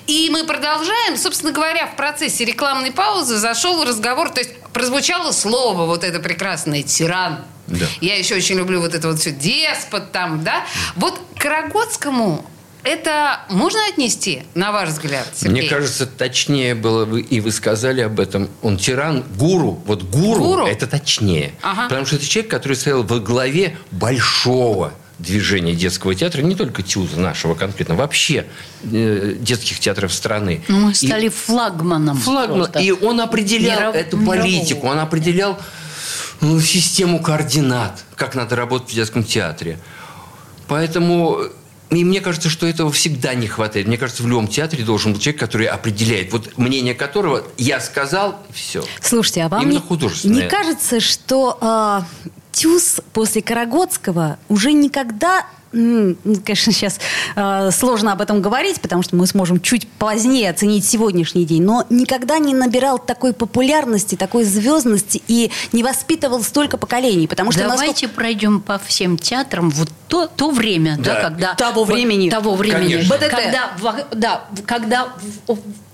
И 0.05 0.29
мы 0.31 0.43
продолжаем. 0.43 1.17
Собственно 1.17 1.51
говоря, 1.51 1.87
в 1.87 1.95
процессе 1.95 2.45
рекламной 2.45 2.91
паузы 2.91 3.37
зашел 3.37 3.83
разговор, 3.83 4.29
то 4.29 4.39
есть 4.39 4.51
прозвучало 4.73 5.31
слово 5.31 5.85
вот 5.85 6.03
это 6.03 6.19
прекрасное 6.19 6.83
«тиран». 6.83 7.45
Да. 7.65 7.85
Я 7.99 8.17
еще 8.17 8.35
очень 8.35 8.57
люблю 8.57 8.79
вот 8.79 8.93
это 8.93 9.09
вот 9.09 9.19
все 9.19 9.31
деспот 9.31 10.11
там, 10.11 10.43
да. 10.43 10.63
Вот 10.95 11.19
Карагодскому 11.35 12.45
это 12.87 13.41
можно 13.49 13.79
отнести, 13.91 14.43
на 14.55 14.71
ваш 14.71 14.89
взгляд, 14.89 15.27
Сергей? 15.35 15.61
Мне 15.61 15.69
кажется, 15.69 16.05
точнее 16.07 16.73
было 16.75 17.05
бы, 17.05 17.21
и 17.21 17.39
вы 17.41 17.51
сказали 17.51 18.01
об 18.01 18.19
этом, 18.19 18.49
он 18.61 18.77
тиран, 18.77 19.23
гуру. 19.37 19.81
Вот 19.85 20.03
гуру, 20.03 20.43
Гуру? 20.43 20.65
это 20.67 20.87
точнее. 20.87 21.53
Ага. 21.61 21.83
Потому 21.89 22.05
что 22.05 22.15
это 22.15 22.25
человек, 22.27 22.51
который 22.51 22.73
стоял 22.73 23.03
во 23.03 23.19
главе 23.19 23.77
большого 23.91 24.93
движения 25.19 25.73
детского 25.73 26.13
театра, 26.13 26.41
не 26.43 26.55
только 26.55 26.83
ТЮЗа 26.83 27.19
нашего 27.19 27.55
конкретно, 27.55 27.95
вообще 27.95 28.45
э, 28.83 29.33
детских 29.39 29.79
театров 29.79 30.13
страны. 30.13 30.63
Ну, 30.67 30.79
мы 30.79 30.91
И- 30.91 30.93
стали 30.93 31.29
флагманом. 31.29 32.17
Флагман. 32.17 32.69
И 32.79 32.91
он 32.91 33.19
определял 33.19 33.79
Миров- 33.93 33.95
эту 33.95 34.17
мирового. 34.17 34.37
политику, 34.37 34.87
он 34.87 34.99
определял 34.99 35.57
ну, 36.39 36.61
систему 36.61 37.19
координат, 37.19 38.03
как 38.15 38.35
надо 38.35 38.55
работать 38.55 38.91
в 38.91 38.93
детском 38.93 39.23
театре. 39.23 39.79
Поэтому 40.67 41.39
и 41.89 42.03
мне 42.03 42.19
кажется, 42.21 42.49
что 42.49 42.67
этого 42.67 42.91
всегда 42.91 43.33
не 43.33 43.47
хватает. 43.47 43.87
Мне 43.87 43.97
кажется, 43.97 44.23
в 44.23 44.27
любом 44.27 44.47
театре 44.47 44.83
должен 44.83 45.13
быть 45.13 45.21
человек, 45.21 45.39
который 45.39 45.67
определяет, 45.67 46.31
вот 46.33 46.57
мнение 46.57 46.93
которого 46.93 47.43
я 47.57 47.79
сказал, 47.79 48.39
все. 48.51 48.83
Слушайте, 49.01 49.43
а 49.43 49.49
вам 49.49 49.61
Именно 49.61 49.83
не, 50.23 50.29
не 50.29 50.47
кажется, 50.49 50.99
что 50.99 51.57
э, 51.61 52.01
Тюз 52.51 53.01
после 53.13 53.41
Карагодского 53.41 54.37
уже 54.49 54.73
никогда... 54.73 55.45
ну, 55.71 56.15
Конечно, 56.45 56.71
сейчас 56.71 56.99
э, 57.35 57.71
сложно 57.71 58.11
об 58.13 58.21
этом 58.21 58.41
говорить, 58.41 58.79
потому 58.81 59.03
что 59.03 59.15
мы 59.15 59.27
сможем 59.27 59.59
чуть 59.59 59.87
позднее 59.87 60.49
оценить 60.49 60.85
сегодняшний 60.85 61.45
день, 61.45 61.63
но 61.63 61.85
никогда 61.89 62.37
не 62.39 62.53
набирал 62.53 62.99
такой 62.99 63.33
популярности, 63.33 64.15
такой 64.15 64.43
звездности 64.43 65.21
и 65.27 65.51
не 65.73 65.83
воспитывал 65.83 66.43
столько 66.43 66.77
поколений, 66.77 67.27
потому 67.27 67.51
что 67.51 67.61
насколько- 67.63 67.77
Давайте 67.85 68.07
пройдем 68.07 68.61
по 68.61 68.77
всем 68.79 69.17
театрам 69.17 69.69
вот 69.69 69.89
то, 70.07 70.27
то 70.27 70.51
время, 70.51 70.95
да, 70.97 71.15
Да. 71.15 71.21
когда 71.21 71.53
Того 71.55 71.83
вот 71.83 71.93
времени. 71.93 72.29
того 72.29 72.55
времени, 72.55 72.93
Конечно. 72.93 73.15
БДТ. 73.15 73.29
когда, 73.29 73.71
да, 74.13 74.45
когда 74.65 75.07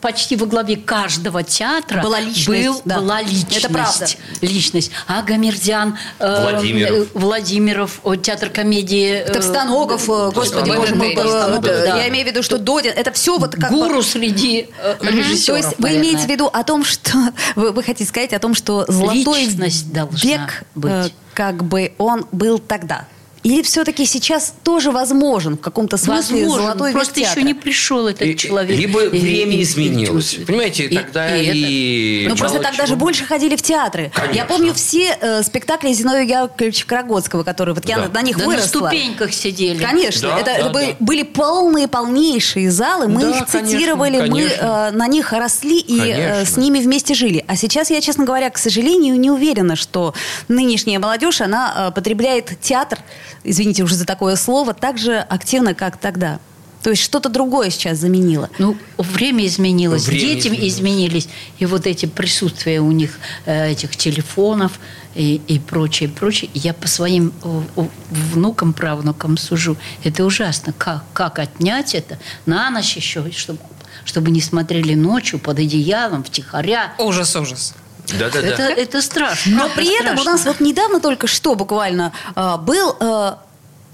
почти 0.03 0.35
во 0.35 0.45
главе 0.45 0.75
каждого 0.75 1.43
театра 1.43 2.01
Была 2.03 2.19
личность, 2.19 2.67
был- 2.67 2.81
да. 2.83 2.99
была 2.99 3.21
личность, 3.21 3.57
Это 3.57 3.69
правда. 3.73 4.05
личность. 4.41 4.91
Агамердян, 5.07 5.97
э, 6.19 6.41
Владимиров. 6.51 6.91
э, 6.97 7.05
Владимиров, 7.13 7.99
о, 8.03 8.15
театр 8.15 8.49
комедии, 8.49 9.13
э, 9.13 9.31
Товстоногов, 9.31 10.09
э, 10.09 10.31
господи, 10.35 10.69
БДТ. 10.69 10.77
боже 10.77 10.95
мой, 10.95 11.13
э, 11.13 11.15
Товстоногов, 11.15 11.63
да, 11.63 11.85
да. 11.85 11.97
я 11.97 12.09
имею 12.09 12.25
в 12.25 12.29
виду, 12.29 12.43
что 12.43 12.57
Додин, 12.57 12.91
это 12.95 13.13
все 13.13 13.37
вот 13.39 13.55
как 13.55 13.71
бы- 13.71 13.77
гуру 13.87 14.03
среди 14.03 14.67
э, 14.83 14.95
То 14.99 15.07
режиссеров. 15.09 15.57
есть 15.59 15.69
вы 15.79 15.83
наверное. 15.87 16.01
имеете 16.09 16.27
в 16.27 16.29
виду 16.29 16.47
о 16.51 16.63
том, 16.65 16.83
что 16.83 17.11
вы, 17.55 17.71
вы 17.71 17.81
хотите 17.81 18.05
сказать 18.09 18.33
о 18.33 18.39
том, 18.39 18.53
что 18.55 18.83
золотой 18.89 19.45
Личность 19.45 19.91
должна 19.93 20.29
век, 20.29 20.63
быть. 20.75 20.91
э, 20.91 21.09
как 21.33 21.63
бы 21.63 21.93
он 21.97 22.25
был 22.33 22.59
тогда. 22.59 23.07
Или 23.43 23.61
все-таки 23.61 24.05
сейчас 24.05 24.53
тоже 24.63 24.91
возможен 24.91 25.57
в 25.57 25.59
каком-то 25.59 25.97
смысле 25.97 26.43
Возможно, 26.43 26.63
золотой 26.67 26.89
век 26.91 26.95
просто 26.97 27.19
еще 27.19 27.29
театра? 27.29 27.41
не 27.43 27.53
пришел 27.53 28.07
этот 28.07 28.21
И- 28.21 28.37
человек. 28.37 28.77
Либо 28.79 29.03
И- 29.03 29.09
время 29.09 29.51
и- 29.53 29.57
и 29.57 29.63
изменилось. 29.63 30.07
чувствует. 30.29 30.47
Понимаете, 30.47 30.85
И- 30.85 30.95
тогда 30.95 31.35
и 31.37 31.45
это- 31.45 31.57
и... 31.57 32.25
Ну, 32.29 32.35
просто 32.37 32.59
тогда 32.59 32.83
же 32.85 32.93
чего. 32.93 32.95
больше 32.99 33.25
ходили 33.25 33.57
в 33.57 33.61
театры. 33.61 34.11
Конечно. 34.15 34.35
Я 34.35 34.45
помню 34.45 34.73
все 34.73 35.17
э, 35.19 35.43
спектакли 35.43 35.91
Зиновия 35.91 36.23
Яковлевича 36.43 36.85
Карагодского, 36.87 37.43
которые 37.43 37.75
вот 37.75 37.83
я 37.89 37.97
Да. 37.97 38.03
на, 38.03 38.13
на 38.13 38.21
них 38.21 38.37
Да 38.37 38.43
на 38.43 38.49
выросла. 38.49 38.87
ступеньках 38.87 39.33
сидели. 39.33 39.83
Конечно, 39.83 40.29
Да, 40.29 40.35
это, 40.37 40.45
да, 40.45 40.51
это 40.53 40.63
да. 40.65 40.69
были, 40.71 40.95
были 41.01 41.23
полные, 41.23 41.87
полнейшие 41.89 42.71
залы. 42.71 43.09
Мы 43.09 43.21
Да, 43.21 43.29
их 43.39 43.47
конечно, 43.47 43.69
цитировали, 43.69 44.21
мы 44.21 44.27
конечно. 44.29 44.89
э, 44.93 44.95
на 44.95 45.07
них 45.07 45.33
росли 45.33 45.79
и 45.79 45.99
э, 45.99 46.45
с 46.45 46.55
ними 46.55 46.79
вместе 46.79 47.13
жили. 47.13 47.43
А 47.47 47.57
сейчас 47.57 47.89
я, 47.89 47.99
честно 47.99 48.23
говоря, 48.23 48.49
к 48.49 48.57
сожалению, 48.57 49.19
не 49.19 49.29
уверена, 49.29 49.75
что 49.75 50.13
нынешняя 50.47 50.97
молодежь, 50.99 51.41
она 51.41 51.89
э, 51.89 51.91
потребляет 51.93 52.57
театр, 52.61 52.99
извините 53.43 53.83
уже 53.83 53.95
за 53.95 54.05
такое 54.05 54.35
слово, 54.35 54.73
так 54.73 54.97
же 54.97 55.17
активно, 55.17 55.73
как 55.73 55.97
тогда. 55.97 56.39
То 56.83 56.89
есть 56.89 57.01
что-то 57.01 57.29
другое 57.29 57.69
сейчас 57.69 57.97
заменило. 57.99 58.49
Ну, 58.59 58.75
время 58.97 59.45
изменилось, 59.45 60.05
Время 60.05 60.19
дети 60.19 60.47
изменилось. 60.47 60.73
изменились, 60.73 61.29
и 61.59 61.65
вот 61.65 61.87
эти 61.87 62.07
присутствия 62.07 62.81
у 62.81 62.91
них 62.91 63.19
э, 63.45 63.71
этих 63.71 63.95
телефонов 63.95 64.73
и, 65.15 65.39
и 65.47 65.59
прочее, 65.59 66.09
прочее. 66.09 66.51
Я 66.53 66.73
по 66.73 66.89
своим 66.89 67.31
э, 67.41 67.87
внукам, 68.09 68.73
правнукам 68.73 69.37
сужу. 69.37 69.77
Это 70.03 70.25
ужасно. 70.25 70.73
Как, 70.73 71.05
как 71.13 71.39
отнять 71.39 71.95
это 71.95 72.19
на 72.45 72.69
ночь 72.69 72.97
еще, 72.97 73.31
чтобы, 73.31 73.59
чтобы 74.03 74.31
не 74.31 74.41
смотрели 74.41 74.93
ночью 74.93 75.39
под 75.39 75.59
одеялом, 75.59 76.25
втихаря. 76.25 76.95
Ужас, 76.99 77.33
ужас. 77.37 77.75
Это, 78.09 78.17
Да-да-да. 78.31 78.69
это 78.71 79.01
страшно. 79.01 79.55
Но 79.55 79.69
при 79.69 79.93
этом 79.99 80.15
у 80.17 80.21
страшно. 80.21 80.31
нас 80.31 80.45
вот 80.45 80.59
недавно 80.59 80.99
только 80.99 81.27
что 81.27 81.55
буквально 81.55 82.11
э, 82.35 82.57
был 82.57 82.95
э, 82.99 83.33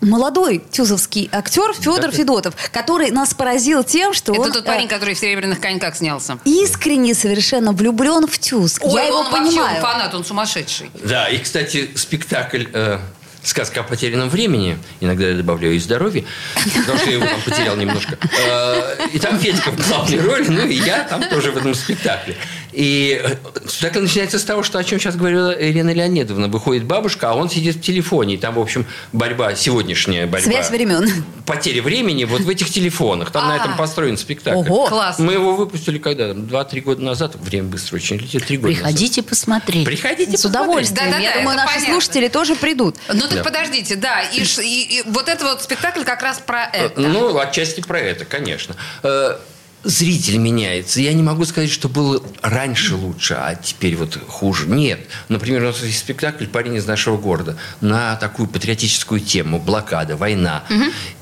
молодой 0.01 0.63
тюзовский 0.72 1.30
актер 1.32 1.74
Федор 1.74 2.10
Да. 2.10 2.12
Федотов, 2.12 2.56
который 2.72 3.12
нас 3.12 3.34
поразил 3.34 3.84
тем, 3.84 4.13
что 4.13 4.32
Это 4.32 4.42
он 4.42 4.51
тот 4.54 4.63
э, 4.63 4.66
парень, 4.68 4.88
который 4.88 5.13
в 5.13 5.20
«Серебряных 5.20 5.60
коньках» 5.60 5.96
снялся. 5.96 6.39
искренне 6.46 7.13
совершенно 7.13 7.72
влюблен 7.74 8.25
в 8.25 8.39
Тюз. 8.39 8.78
Ой, 8.82 8.94
Я 8.94 9.08
его 9.08 9.20
он 9.20 9.25
вообще 9.32 9.50
понимаю. 9.50 9.75
он 9.78 9.82
фанат, 9.82 10.16
он 10.16 10.24
сумасшедший. 10.25 10.89
Да, 11.04 11.28
и, 11.28 11.38
кстати, 11.38 11.92
спектакль 11.96 12.63
э, 12.74 13.00
«Сказка 13.43 13.81
о 13.81 13.84
потерянном 13.84 14.29
времени», 14.29 14.77
иногда 15.00 15.29
я 15.29 15.36
добавляю 15.36 15.75
и 15.75 15.79
здоровье, 15.79 16.25
потому 16.55 16.98
что 17.00 17.10
я 17.10 17.15
его 17.15 17.25
там 17.25 17.41
потерял 17.46 17.75
немножко. 17.77 18.17
Э, 18.46 19.08
и 19.13 19.19
там 19.19 19.39
Федька 19.39 19.72
в 19.72 19.88
главной 19.88 20.19
роли, 20.19 20.48
ну 20.50 20.65
и 20.65 20.75
я 20.75 21.03
там 21.05 21.24
тоже 21.29 21.51
в 21.51 21.58
этом 21.58 21.74
спектакле. 21.74 22.36
И 22.72 23.19
э, 23.24 23.36
спектакль 23.67 24.01
начинается 24.01 24.38
с 24.38 24.43
того, 24.43 24.62
что 24.62 24.77
о 24.77 24.84
чем 24.84 25.00
сейчас 25.00 25.15
говорила 25.15 25.51
Ирина 25.51 25.91
Леонидовна. 25.91 26.48
Выходит 26.50 26.84
бабушка, 26.84 27.31
а 27.31 27.34
он 27.34 27.50
сидит 27.50 27.77
в 27.77 27.81
телефоне. 27.81 28.36
И 28.36 28.38
там, 28.38 28.53
в 28.53 28.60
общем, 28.60 28.86
борьба, 29.12 29.55
сегодняшняя 29.55 30.27
борьба. 30.27 30.46
Связь 30.51 30.69
времен. 30.69 31.10
Потеря 31.48 31.81
времени 31.81 32.25
вот 32.25 32.41
в 32.41 32.50
этих 32.50 32.69
телефонах. 32.69 33.31
Там 33.31 33.48
на 33.48 33.55
А. 33.55 33.58
этом 33.58 33.75
построен 33.75 34.17
спектакль. 34.17 34.58
Ого. 34.60 34.86
Класс. 34.88 35.17
Мы 35.17 35.34
его 35.34 35.55
выпустили 35.55 35.98
когда? 35.98 36.34
Два-три 36.36 36.81
года 36.81 37.01
назад. 37.01 37.36
Время 37.41 37.69
быстро 37.69 37.96
очень 37.96 38.17
летит. 38.17 38.46
Три 38.46 38.58
года 38.58 38.69
назад. 38.69 38.84
Приходите 38.86 39.24
посмотреть. 39.24 39.86
Приходите 39.86 40.38
С 40.38 40.46
удовольствием. 40.46 41.10
Да-да-да, 41.12 41.24
Я 41.24 41.38
думаю, 41.39 41.58
наши 41.58 41.74
понятно. 41.74 41.93
слушатели 41.96 42.27
тоже 42.27 42.55
придут. 42.55 42.98
Ну 43.12 43.27
так 43.30 43.44
подождите, 43.44 43.96
да, 43.96 44.22
и, 44.22 44.42
и- 44.44 45.00
и 45.00 45.04
вот 45.08 45.30
это 45.30 45.46
вот 45.46 45.62
спектакль 45.64 46.04
как 46.04 46.22
раз 46.22 46.40
про 46.40 46.66
это. 46.66 47.00
Ну, 47.00 47.38
отчасти 47.38 47.82
про 47.82 48.00
это, 48.00 48.26
конечно. 48.26 48.76
Э, 49.04 49.38
Зритель 49.82 50.38
меняется. 50.40 51.00
Я 51.00 51.14
не 51.14 51.24
могу 51.24 51.46
сказать, 51.46 51.72
что 51.72 51.88
было 51.88 52.22
раньше 52.42 52.96
лучше, 52.96 53.36
а 53.36 53.56
теперь 53.56 53.96
вот 53.96 54.18
хуже. 54.28 54.68
Нет. 54.68 55.00
Например, 55.30 55.62
у 55.64 55.68
нас 55.68 55.82
есть 55.82 56.00
спектакль 56.00 56.48
«Парень 56.48 56.76
из 56.76 56.86
нашего 56.86 57.16
города» 57.16 57.56
на 57.80 58.18
такую 58.18 58.50
патриотическую 58.50 59.22
тему. 59.22 59.58
Блокада, 59.58 60.18
война. 60.18 60.66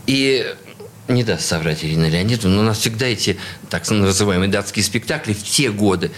И 0.07 0.55
не 1.07 1.23
даст 1.23 1.45
соврать 1.45 1.85
Ирина 1.85 2.09
Леонидовна, 2.09 2.55
но 2.55 2.61
у 2.63 2.65
нас 2.65 2.79
всегда 2.79 3.05
эти 3.05 3.37
так 3.69 3.87
называемые 3.89 4.49
датские 4.49 4.83
спектакли 4.83 5.33
в 5.33 5.43
те 5.43 5.69
годы 5.69 6.11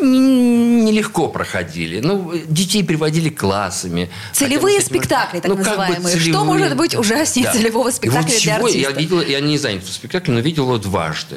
нелегко 0.00 1.28
проходили. 1.28 2.00
Ну, 2.00 2.32
детей 2.46 2.82
приводили 2.84 3.28
классами. 3.28 4.10
Целевые 4.32 4.76
Хотя 4.78 4.86
спектакли, 4.86 5.40
так 5.40 5.50
Ну, 5.50 5.56
как 5.56 5.64
бы 5.64 5.70
называемые. 5.70 6.16
Что 6.16 6.24
целевые. 6.24 6.44
может 6.44 6.76
быть 6.76 6.94
ужаснее 6.94 7.46
Да. 7.46 7.52
целевого 7.52 7.88
И 7.88 7.92
спектакля 7.92 8.22
вот 8.22 8.30
для 8.30 8.38
сегодня 8.38 8.80
Я 8.80 8.88
артиста? 8.88 9.00
видел, 9.16 9.20
я 9.30 9.40
не 9.40 9.58
занят 9.58 9.84
в 9.84 9.92
спектакле, 9.92 10.34
но 10.34 10.40
видел 10.40 10.64
его 10.64 10.78
дважды. 10.78 11.36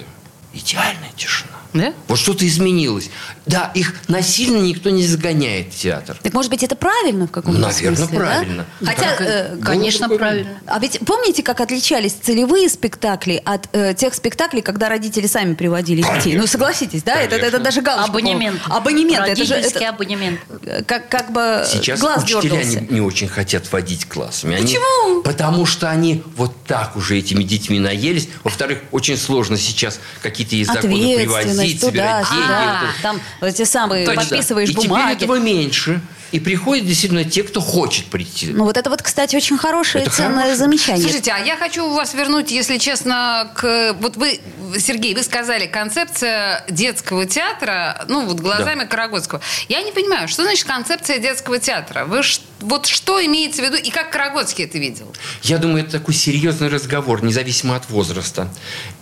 Идеальная 0.54 1.12
тишина. 1.16 1.52
Да? 1.72 1.94
Вот 2.08 2.18
что-то 2.18 2.48
изменилось. 2.48 3.12
Да, 3.46 3.70
их 3.76 3.94
насильно 4.08 4.58
никто 4.58 4.90
не 4.90 5.06
загоняет 5.06 5.72
в 5.72 5.78
театр. 5.78 6.18
Так 6.24 6.34
может 6.34 6.50
быть, 6.50 6.64
это 6.64 6.76
правильно 6.76 7.28
в 7.28 7.32
каком-то 7.32 7.60
Наверное, 7.60 7.96
смысле, 7.96 8.18
да? 8.18 8.26
правильно. 8.26 8.66
Хотя, 8.84 9.16
Да, 9.20 9.26
э, 9.26 9.58
Конечно, 9.64 10.06
такой- 10.06 10.18
правильно. 10.18 10.58
а 10.66 10.80
ведь 10.80 11.00
помните, 11.06 11.44
как 11.44 11.62
отличались 11.62 12.14
целевые 12.14 12.70
спектакли 12.70 13.40
от 13.46 13.70
э, 13.74 13.94
тех 13.94 14.16
спектаклей, 14.16 14.64
когда 14.64 14.90
родители 14.90 15.28
сами 15.28 15.54
приводили 15.54 16.02
детей? 16.02 16.36
Ну, 16.36 16.48
согласитесь, 16.48 17.04
да? 17.04 17.14
Это, 17.22 17.36
это 17.36 17.40
Конечно. 17.52 17.60
даже 17.60 17.82
галочка. 17.84 18.10
Абонемент. 18.12 18.62
Абонемент. 18.66 19.28
Это 19.28 19.46
же 19.46 19.54
Родительский 19.54 19.86
это, 19.86 19.96
абонемент. 19.96 20.40
э, 20.64 20.84
как, 20.88 21.08
как 21.10 21.32
бы 21.32 21.64
Сейчас 21.72 22.00
глаз 22.00 22.24
учителя 22.24 22.42
дергался. 22.64 22.82
не, 22.82 22.88
не 22.96 23.02
очень 23.02 23.28
хотят 23.28 23.72
водить 23.72 24.06
классами. 24.08 24.56
Они- 24.56 24.66
Почему? 24.66 25.22
потому 25.22 25.68
что 25.68 25.92
они 25.92 26.24
вот 26.36 26.56
так 26.66 26.96
уже 26.96 27.20
этими 27.20 27.44
детьми 27.44 27.80
наелись. 27.80 28.28
Во-вторых, 28.44 28.80
очень 28.92 29.18
сложно 29.18 29.56
сейчас 29.56 30.00
какие-то 30.24 30.49
есть 30.56 30.72
законы 30.72 30.94
привозить, 31.16 31.28
Ответственность 31.30 31.80
собирать 31.82 32.26
туда, 32.28 32.36
деньги. 32.36 32.44
сюда. 32.46 32.80
Вот. 32.82 33.02
Там 33.02 33.22
эти 33.42 33.64
самые 33.64 34.06
Точно. 34.06 34.22
подписываешь 34.22 34.70
И 34.70 34.74
теперь 34.74 34.88
бумаги. 34.90 35.16
этого 35.24 35.40
меньше. 35.40 36.02
И 36.32 36.40
приходят 36.40 36.86
действительно 36.86 37.24
те, 37.24 37.44
кто 37.44 37.60
хочет 37.60 38.06
прийти. 38.06 38.48
Ну 38.54 38.66
вот 38.66 38.78
это 38.78 38.90
вот, 38.90 39.02
кстати, 39.02 39.36
очень 39.36 39.58
хорошее 39.58 40.04
Это 40.04 40.14
и 40.14 40.16
ценное 40.16 40.36
хорошее. 40.44 40.56
замечание. 40.58 41.02
Слушайте, 41.02 41.32
а 41.32 41.40
я 41.40 41.58
хочу 41.58 41.90
вас 41.90 42.14
вернуть, 42.14 42.52
если 42.52 42.78
честно, 42.78 43.52
к... 43.56 43.96
Вот 44.00 44.16
вы, 44.16 44.40
Сергей, 44.78 45.16
вы 45.16 45.24
сказали, 45.24 45.66
концепция 45.66 46.64
детского 46.70 47.26
театра, 47.26 48.06
ну, 48.08 48.26
вот 48.26 48.40
глазами 48.40 48.86
Карагодского. 48.86 49.42
Я 49.70 49.82
не 49.82 49.92
понимаю, 49.92 50.28
что 50.28 50.44
значит 50.44 50.66
концепция 50.68 51.18
детского 51.18 51.58
театра? 51.58 52.06
Вы 52.06 52.22
ш- 52.22 52.42
вот 52.60 52.86
что 52.86 53.24
имеется 53.26 53.62
в 53.62 53.66
виду, 53.66 53.78
и 53.78 53.90
как 53.90 54.12
Карагодский 54.12 54.66
это 54.66 54.78
видел? 54.78 55.12
Я 55.42 55.58
думаю, 55.58 55.82
это 55.84 55.94
такой 55.94 56.14
серьезный 56.14 56.68
разговор, 56.68 57.24
независимо 57.24 57.76
от 57.76 57.90
возраста. 57.90 58.50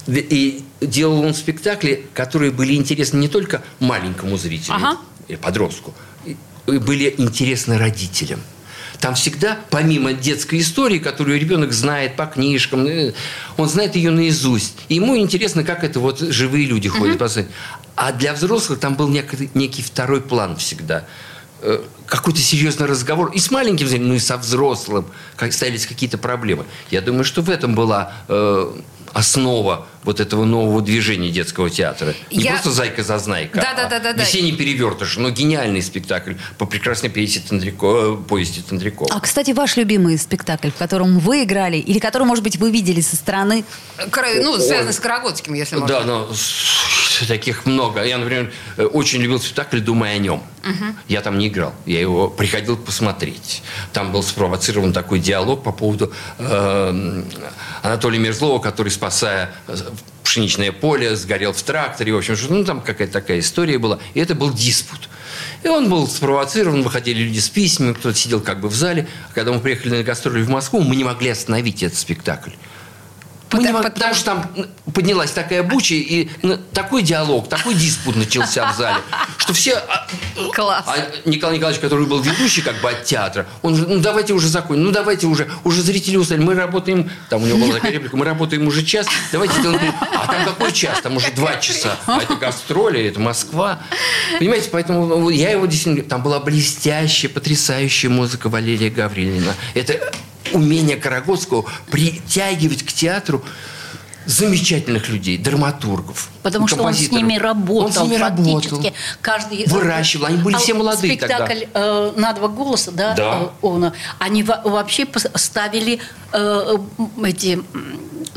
И 0.08 0.64
делал 0.80 1.22
он 1.26 1.34
спектакли, 1.34 2.06
которые 2.14 2.52
были 2.52 2.74
интересны 2.76 3.18
не 3.18 3.28
только 3.28 3.62
маленькому 3.80 4.38
зрителю 4.38 4.76
Ага. 4.76 4.98
подростку, 5.42 5.94
были 6.68 7.14
интересны 7.18 7.78
родителям. 7.78 8.42
Там 9.00 9.16
всегда, 9.16 9.60
помимо 9.70 10.14
детской 10.14 10.60
истории, 10.60 10.98
которую 10.98 11.40
ребенок 11.40 11.72
знает 11.72 12.16
по 12.16 12.26
книжкам, 12.26 12.88
он 13.58 13.70
знает 13.70 13.96
ее 13.96 14.12
наизусть. 14.12 14.74
И 14.90 14.96
ему 14.96 15.18
интересно, 15.18 15.64
как 15.64 15.84
это 15.84 16.00
вот 16.00 16.20
живые 16.20 16.66
люди 16.66 16.90
ходят. 16.90 17.20
посмотреть. 17.20 17.54
А 17.96 18.12
для 18.12 18.34
взрослых 18.34 18.80
там 18.80 18.96
был 18.96 19.08
некий, 19.08 19.50
некий 19.54 19.82
второй 19.84 20.22
план 20.22 20.56
всегда. 20.58 21.06
Э, 21.62 21.80
Какой-то 22.06 22.40
серьезный 22.40 22.88
разговор 22.88 23.32
и 23.32 23.40
с 23.40 23.52
маленьким 23.52 23.88
ну 24.08 24.14
и 24.16 24.20
со 24.20 24.38
взрослым, 24.38 25.06
как 25.36 25.54
ставились 25.54 25.86
какие-то 25.86 26.18
проблемы. 26.18 26.66
Я 26.92 27.02
думаю, 27.02 27.24
что 27.24 27.42
в 27.42 27.50
этом 27.50 27.76
была 27.76 28.14
э, 28.28 28.72
основа 29.14 29.88
вот 30.08 30.22
этого 30.22 30.46
нового 30.46 30.82
движения 30.82 31.30
детского 31.32 31.70
театра. 31.70 32.16
Не 32.32 32.44
Я- 32.44 32.52
просто 32.54 32.72
«Зайка-зазнайка», 32.72 33.58
Да-да-да-да-да. 33.60 34.22
а 34.22 34.26
«Весенний 34.26 34.54
перевертыш», 34.54 35.18
но 35.18 35.30
гениальный 35.32 35.82
спектакль 35.82 36.34
по 36.58 36.66
прекрасной 36.66 37.10
пьесе 37.10 37.42
Тендряко, 37.42 37.86
э, 37.86 38.18
повести 38.28 38.62
Тендрякова. 38.62 39.14
А, 39.14 39.20
кстати, 39.20 39.52
ваш 39.52 39.76
любимый 39.76 40.18
спектакль, 40.18 40.70
в 40.70 40.76
котором 40.76 41.20
вы 41.20 41.44
играли, 41.44 41.76
или 41.78 42.00
который, 42.00 42.24
может 42.24 42.42
быть, 42.44 42.56
вы 42.56 42.72
видели 42.72 43.02
со 43.02 43.18
стороны? 43.18 43.66
Кара- 44.10 44.42
Ну, 44.42 44.58
связано 44.58 44.94
с 44.94 45.00
Карагодским, 45.00 45.54
если 45.54 45.76
можно. 45.76 46.00
Да, 46.00 46.04
но 46.06 46.30
таких 47.28 47.66
много. 47.66 48.04
Я, 48.04 48.18
например, 48.18 48.54
э, 48.78 48.86
очень 48.86 49.20
любил 49.22 49.40
спектакль 49.42 49.80
«Думай 49.82 50.16
о 50.16 50.18
нем». 50.20 50.42
Я 51.08 51.22
там 51.22 51.38
не 51.38 51.48
играл. 51.48 51.74
Я 51.86 52.00
его 52.02 52.30
приходил 52.30 52.76
посмотреть. 52.76 53.62
Там 53.94 54.12
был 54.12 54.22
спровоцирован 54.22 54.92
такой 54.92 55.20
диалог 55.20 55.64
по 55.64 55.72
поводу 55.72 56.12
э, 56.40 57.24
Анатолия 57.84 58.20
Мерзлова, 58.20 58.60
который, 58.60 58.90
спасая 58.90 59.52
э, 59.68 59.76
пшеничное 60.28 60.74
поле, 60.74 61.16
сгорел 61.16 61.54
в 61.54 61.64
тракторе. 61.64 62.14
В 62.14 62.18
общем, 62.18 62.36
что, 62.36 62.54
ну, 62.54 62.66
там 62.66 62.82
какая-то 62.82 63.14
такая 63.14 63.40
история 63.40 63.78
была. 63.78 64.00
И 64.14 64.20
это 64.20 64.36
был 64.36 64.54
диспут. 64.54 65.10
И 65.64 65.70
он 65.70 65.90
был 65.90 66.06
спровоцирован, 66.08 66.84
выходили 66.84 67.24
люди 67.24 67.40
с 67.40 67.50
письмами, 67.50 67.94
кто-то 67.94 68.18
сидел 68.18 68.42
как 68.42 68.60
бы 68.60 68.68
в 68.68 68.76
зале. 68.76 69.08
А 69.30 69.34
когда 69.34 69.54
мы 69.54 69.62
приехали 69.62 69.98
на 69.98 70.04
гастроли 70.04 70.42
в 70.42 70.50
Москву, 70.50 70.82
мы 70.82 70.98
не 70.98 71.06
могли 71.06 71.30
остановить 71.30 71.82
этот 71.82 71.98
спектакль. 71.98 72.52
Мы 73.52 73.60
не 73.60 73.68
Потому- 73.68 73.84
мог- 73.84 73.94
потому 73.94 74.14
что 74.14 74.26
там 74.26 74.52
поднялась 74.94 75.32
такая 75.32 75.64
буча, 75.64 75.96
и 75.96 76.28
такой 76.74 77.02
диалог, 77.02 77.48
такой 77.48 77.76
диспут 77.76 78.16
начался 78.18 78.72
в 78.72 78.76
зале, 78.78 78.98
что 79.38 79.54
все... 79.54 79.76
а, 79.76 80.08
Класс. 80.54 80.84
А 80.88 80.98
Николай 81.24 81.56
Николаевич, 81.56 81.82
который 81.82 82.06
был 82.08 82.20
ведущий 82.20 82.62
как 82.62 82.82
бы 82.82 82.90
от 82.90 83.06
театра, 83.06 83.46
он 83.62 83.76
же, 83.76 83.88
ну 83.88 84.00
давайте 84.00 84.34
уже 84.34 84.50
закончим, 84.50 84.84
ну 84.84 84.92
давайте 84.92 85.28
уже, 85.28 85.50
уже 85.64 85.82
зрители 85.82 86.18
устали, 86.18 86.40
мы 86.40 86.56
работаем, 86.56 87.10
там 87.30 87.44
у 87.44 87.46
него 87.46 87.58
была 87.58 87.76
такая 87.76 87.92
реплика, 87.94 88.18
мы 88.18 88.26
работаем 88.26 88.68
уже 88.68 88.84
час, 88.84 89.08
давайте 89.32 89.54
сделаем... 89.60 89.80
перерыв». 89.80 89.96
А 90.02 90.28
там 90.28 90.44
какой 90.46 90.72
час? 90.74 91.00
Там 91.02 91.16
уже 91.16 91.32
два 91.32 91.56
часа. 91.58 91.96
А 92.06 92.20
это 92.22 92.36
гастроли, 92.36 93.06
это 93.06 93.20
Москва. 93.20 93.80
Понимаете, 94.40 94.70
поэтому 94.72 95.06
ну, 95.06 95.30
я 95.30 95.52
его 95.52 95.66
действительно... 95.66 96.04
Там 96.08 96.22
была 96.22 96.40
блестящая, 96.40 97.32
потрясающая 97.32 98.10
музыка 98.10 98.50
Валерия 98.50 98.90
Гаврилина. 98.90 99.54
Это 99.74 100.12
умение 100.58 100.98
Карагодского 100.98 101.66
притягивать 101.92 102.84
к 102.84 102.92
театру 102.92 103.44
замечательных 104.26 105.08
людей, 105.08 105.38
драматургов, 105.38 106.28
Потому 106.44 106.68
что 106.68 106.84
он 106.84 106.94
с 106.94 107.10
ними 107.12 107.38
работал. 107.38 107.86
Он 107.86 107.94
с 107.94 108.02
ними 108.02 108.18
работал. 108.18 108.84
Каждый, 109.22 109.66
Выращивал. 109.68 110.26
Они 110.26 110.38
были 110.38 110.56
А 110.56 110.60
все 110.60 110.74
молодые 110.74 111.14
Спектакль 111.18 111.64
э, 111.74 112.12
на 112.18 112.34
два 112.34 112.50
голоса, 112.50 112.92
да, 112.92 113.14
Да. 113.14 113.40
э, 113.44 113.48
он, 113.62 113.94
они 114.20 114.44
во- 114.44 114.62
вообще 114.66 115.08
ставили 115.36 116.00
э, 116.34 116.78
эти... 117.24 117.64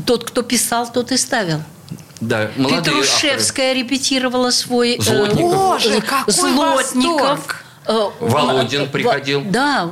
Тот, 0.07 0.25
кто 0.25 0.43
писал, 0.43 0.91
тот 0.93 1.11
и 1.11 1.17
ставил. 1.17 1.61
Да, 2.21 2.51
молодые 2.57 2.79
авторы. 2.79 3.03
Петрушевская 3.03 3.73
репетировала 3.73 4.51
свой... 4.51 4.95
э, 4.97 5.03
Злотников. 5.03 5.55
Боже, 5.57 6.01
какой 6.03 6.33
Злотников. 6.33 7.21
восторг! 7.21 7.65
э, 7.87 8.09
Володин 8.21 8.83
э, 8.83 8.87
приходил. 8.87 9.43
Да. 9.45 9.91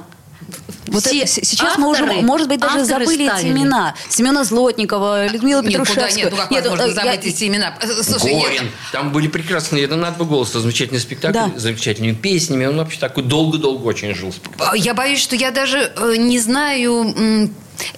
Вот 0.91 1.03
Все 1.05 1.21
это- 1.21 1.45
сейчас 1.45 1.79
мы 1.79 1.89
уже, 1.89 2.05
авторы- 2.05 2.23
может 2.23 2.49
быть, 2.49 2.61
даже 2.61 2.81
авторы 2.81 3.05
забыли 3.07 3.25
эти 3.27 3.31
ставили. 3.33 3.51
имена. 3.53 3.95
Семена 4.09 4.45
Злотникова, 4.45 5.27
Людмила 5.27 5.63
Нет, 5.63 5.73
куда 5.79 5.85
Петрушевская. 5.95 6.25
нет, 6.25 6.31
ну 6.33 6.37
как 6.37 6.51
Нет, 6.51 6.61
возможно 6.67 6.83
э, 6.85 6.89
я- 6.89 6.95
забыть 6.95 7.27
эти 7.27 7.45
имена? 7.45 7.75
Э, 7.81 8.03
Слушай, 8.03 8.35
я- 8.35 8.43
Горин. 8.43 8.71
Там 8.93 9.13
были 9.13 9.29
прекрасные, 9.29 9.85
это 9.85 9.97
на 9.97 10.11
два 10.11 10.25
голоса, 10.27 10.61
замечательный 10.61 11.01
спектакль, 11.01 11.35
Да. 11.35 11.51
замечательными 11.57 12.15
песнями. 12.15 12.65
Он 12.67 12.77
вообще 12.77 12.99
такой 12.99 13.23
долго-долго 13.25 13.87
очень 13.87 14.15
жил. 14.15 14.33
спектакль. 14.33 14.79
Я 14.79 14.95
боюсь, 14.95 15.21
что 15.21 15.37
я 15.37 15.51
даже 15.51 15.93
э, 15.97 16.17
не 16.17 16.39
знаю 16.39 17.51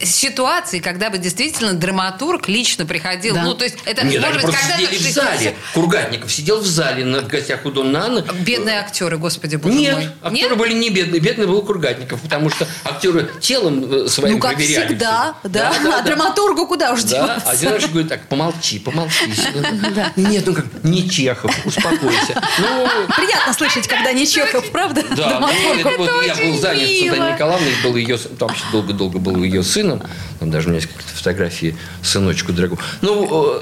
ситуации, 0.02 0.78
когда 0.80 1.10
бы 1.10 1.18
действительно 1.18 1.72
драматург 1.72 2.48
лично 2.48 2.86
приходил. 2.86 3.34
Да. 3.34 3.42
Ну, 3.42 3.54
то 3.54 3.64
есть 3.64 3.76
это 3.84 4.04
Нет, 4.06 4.20
может 4.20 4.42
быть 4.44 4.54
когда-то 4.54 4.80
сидели 4.82 4.96
в 4.98 5.12
зале. 5.14 5.54
Кургатников 5.74 6.32
сидел 6.32 6.60
в 6.60 6.66
зале 6.66 7.04
на 7.04 7.20
гостях 7.22 7.64
у 7.64 7.70
Дон 7.70 7.92
Наны. 7.92 8.24
Бедные 8.40 8.78
актеры, 8.80 9.18
господи, 9.18 9.56
боже 9.56 9.74
Нет, 9.74 9.94
мой. 9.96 10.08
актеры 10.22 10.56
были 10.56 10.74
не 10.74 10.90
бедные. 10.90 11.20
Бедный 11.20 11.46
был 11.46 11.62
Кургатников, 11.62 12.20
потому 12.20 12.50
что 12.50 12.66
актеры 12.84 13.30
телом 13.40 14.04
э, 14.04 14.08
своим 14.08 14.34
Ну, 14.34 14.40
как 14.40 14.54
проверяли 14.56 14.86
всегда, 14.86 15.34
всё. 15.40 15.48
да. 15.48 15.72
А 15.98 16.02
драматургу 16.02 16.66
куда 16.66 16.92
уж 16.92 17.02
Да, 17.02 17.08
деваться? 17.08 17.48
а 17.50 17.52
один 17.52 17.72
раз 17.72 17.84
говорит, 17.86 18.08
так, 18.08 18.28
помолчи, 18.28 18.78
помолчи. 18.78 19.32
Нет, 20.16 20.44
ну 20.46 20.54
как, 20.54 20.66
не 20.82 21.08
Чехов, 21.08 21.54
успокойся. 21.64 22.40
Ну, 22.58 22.88
Приятно 23.16 23.52
слышать, 23.52 23.86
когда 23.88 24.12
не 24.12 24.26
Чехов, 24.26 24.70
правда? 24.70 25.02
Да, 25.02 25.08
ну, 25.10 25.16
Драматург. 25.16 25.86
это 25.86 25.98
вот 25.98 26.26
я 26.26 26.34
был 26.34 26.58
занят 26.58 26.88
с 26.88 27.02
Николаевной, 27.02 27.74
был 27.82 27.96
ее, 27.96 28.18
там 28.38 28.50
долго-долго 28.72 29.18
был 29.18 29.42
ее 29.42 29.62
сыном, 29.70 30.02
там 30.38 30.50
даже 30.50 30.66
у 30.66 30.70
меня 30.70 30.80
есть 30.80 30.92
фотографии 30.92 31.76
сыночку 32.02 32.52
дорогому. 32.52 32.80
Ну, 33.02 33.54
э, 33.54 33.60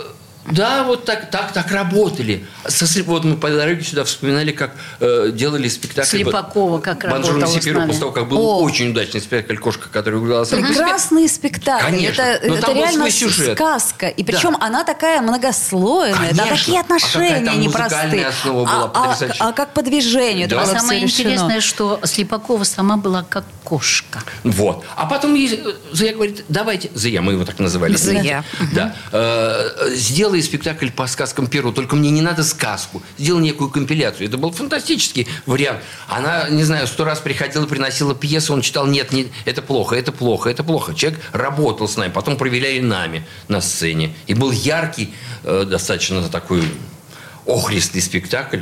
да, 0.52 0.84
вот 0.84 1.04
так, 1.04 1.30
так, 1.30 1.52
так 1.52 1.70
работали. 1.70 2.44
Со 2.66 2.86
вот 3.04 3.24
мы 3.24 3.36
по 3.36 3.50
дороге 3.50 3.82
сюда 3.82 4.04
вспоминали, 4.04 4.52
как 4.52 4.72
э, 5.00 5.30
делали 5.32 5.68
спектакль. 5.68 6.08
Слепакова 6.08 6.80
как 6.80 7.02
Бонжур 7.02 7.34
работала 7.34 7.46
с 7.52 7.54
Мессиперо, 7.56 7.78
нами. 7.78 7.86
после 7.88 8.00
того, 8.00 8.12
как 8.12 8.28
был 8.28 8.38
О. 8.38 8.62
очень 8.62 8.90
удачный 8.90 9.20
спектакль 9.20 9.56
«Кошка, 9.56 9.88
которая 9.88 10.20
гуляла». 10.20 10.44
Прекрасный 10.44 11.28
спектакль. 11.28 11.84
Конечно. 11.84 12.22
Это, 12.22 12.48
Но 12.48 12.54
это 12.56 12.72
реально 12.72 13.10
сюжет. 13.10 13.56
сказка. 13.56 14.08
И 14.08 14.22
Да. 14.22 14.32
причем 14.32 14.56
она 14.60 14.84
такая 14.84 15.20
многослойная. 15.20 16.32
Да, 16.32 16.44
Конечно. 16.44 16.56
такие 16.56 16.78
А 16.78 16.80
отношения 16.80 17.44
там 17.44 17.60
непростые. 17.60 18.26
основа 18.26 18.64
была 18.64 18.90
а, 18.94 19.16
а- 19.40 19.48
а 19.48 19.52
как 19.52 19.74
по 19.74 19.82
движению. 19.82 20.48
Да. 20.48 20.62
это 20.62 20.72
А 20.72 20.78
самое 20.78 21.02
решено. 21.02 21.28
интересное, 21.28 21.60
что 21.60 22.00
Слепакова 22.04 22.64
сама 22.64 22.96
была 22.96 23.22
как 23.22 23.44
кошка. 23.64 24.20
Вот. 24.44 24.84
А 24.96 25.06
потом 25.06 25.36
Зая 25.92 26.14
говорит, 26.14 26.44
давайте, 26.48 26.90
Зая, 26.94 27.20
мы 27.20 27.32
его 27.32 27.44
так 27.44 27.58
называли. 27.58 27.96
Зая. 27.96 28.44
Да. 28.72 28.94
Э, 29.12 29.68
э, 29.80 29.94
Сделай 30.38 30.42
спектакль 30.42 30.90
по 30.90 31.08
сказкам 31.08 31.48
Перу, 31.48 31.72
только 31.72 31.96
мне 31.96 32.10
не 32.10 32.22
надо 32.22 32.44
сказку. 32.44 33.02
Сделай 33.18 33.42
некую 33.42 33.70
компиляцию. 33.70 34.28
Это 34.28 34.38
был 34.38 34.52
фантастический 34.52 35.26
вариант. 35.46 35.80
Она, 36.06 36.48
не 36.48 36.62
знаю, 36.62 36.86
сто 36.86 37.04
раз 37.04 37.18
приходила, 37.18 37.66
приносила 37.66 38.14
пьесу, 38.14 38.52
он 38.52 38.62
читал, 38.62 38.86
нет, 38.86 39.12
не, 39.12 39.32
это 39.46 39.62
плохо, 39.62 39.96
это 39.96 40.12
плохо, 40.12 40.48
это 40.48 40.62
плохо. 40.62 40.94
Человек 40.94 41.20
работал 41.32 41.88
с 41.88 41.96
нами, 41.96 42.12
потом 42.12 42.36
проверяли 42.36 42.78
нами 42.78 43.26
на 43.48 43.60
сцене. 43.60 44.14
И 44.28 44.34
был 44.34 44.52
яркий, 44.52 45.12
э, 45.42 45.64
достаточно 45.68 46.22
такой 46.28 46.62
охристый 47.44 48.00
спектакль. 48.00 48.60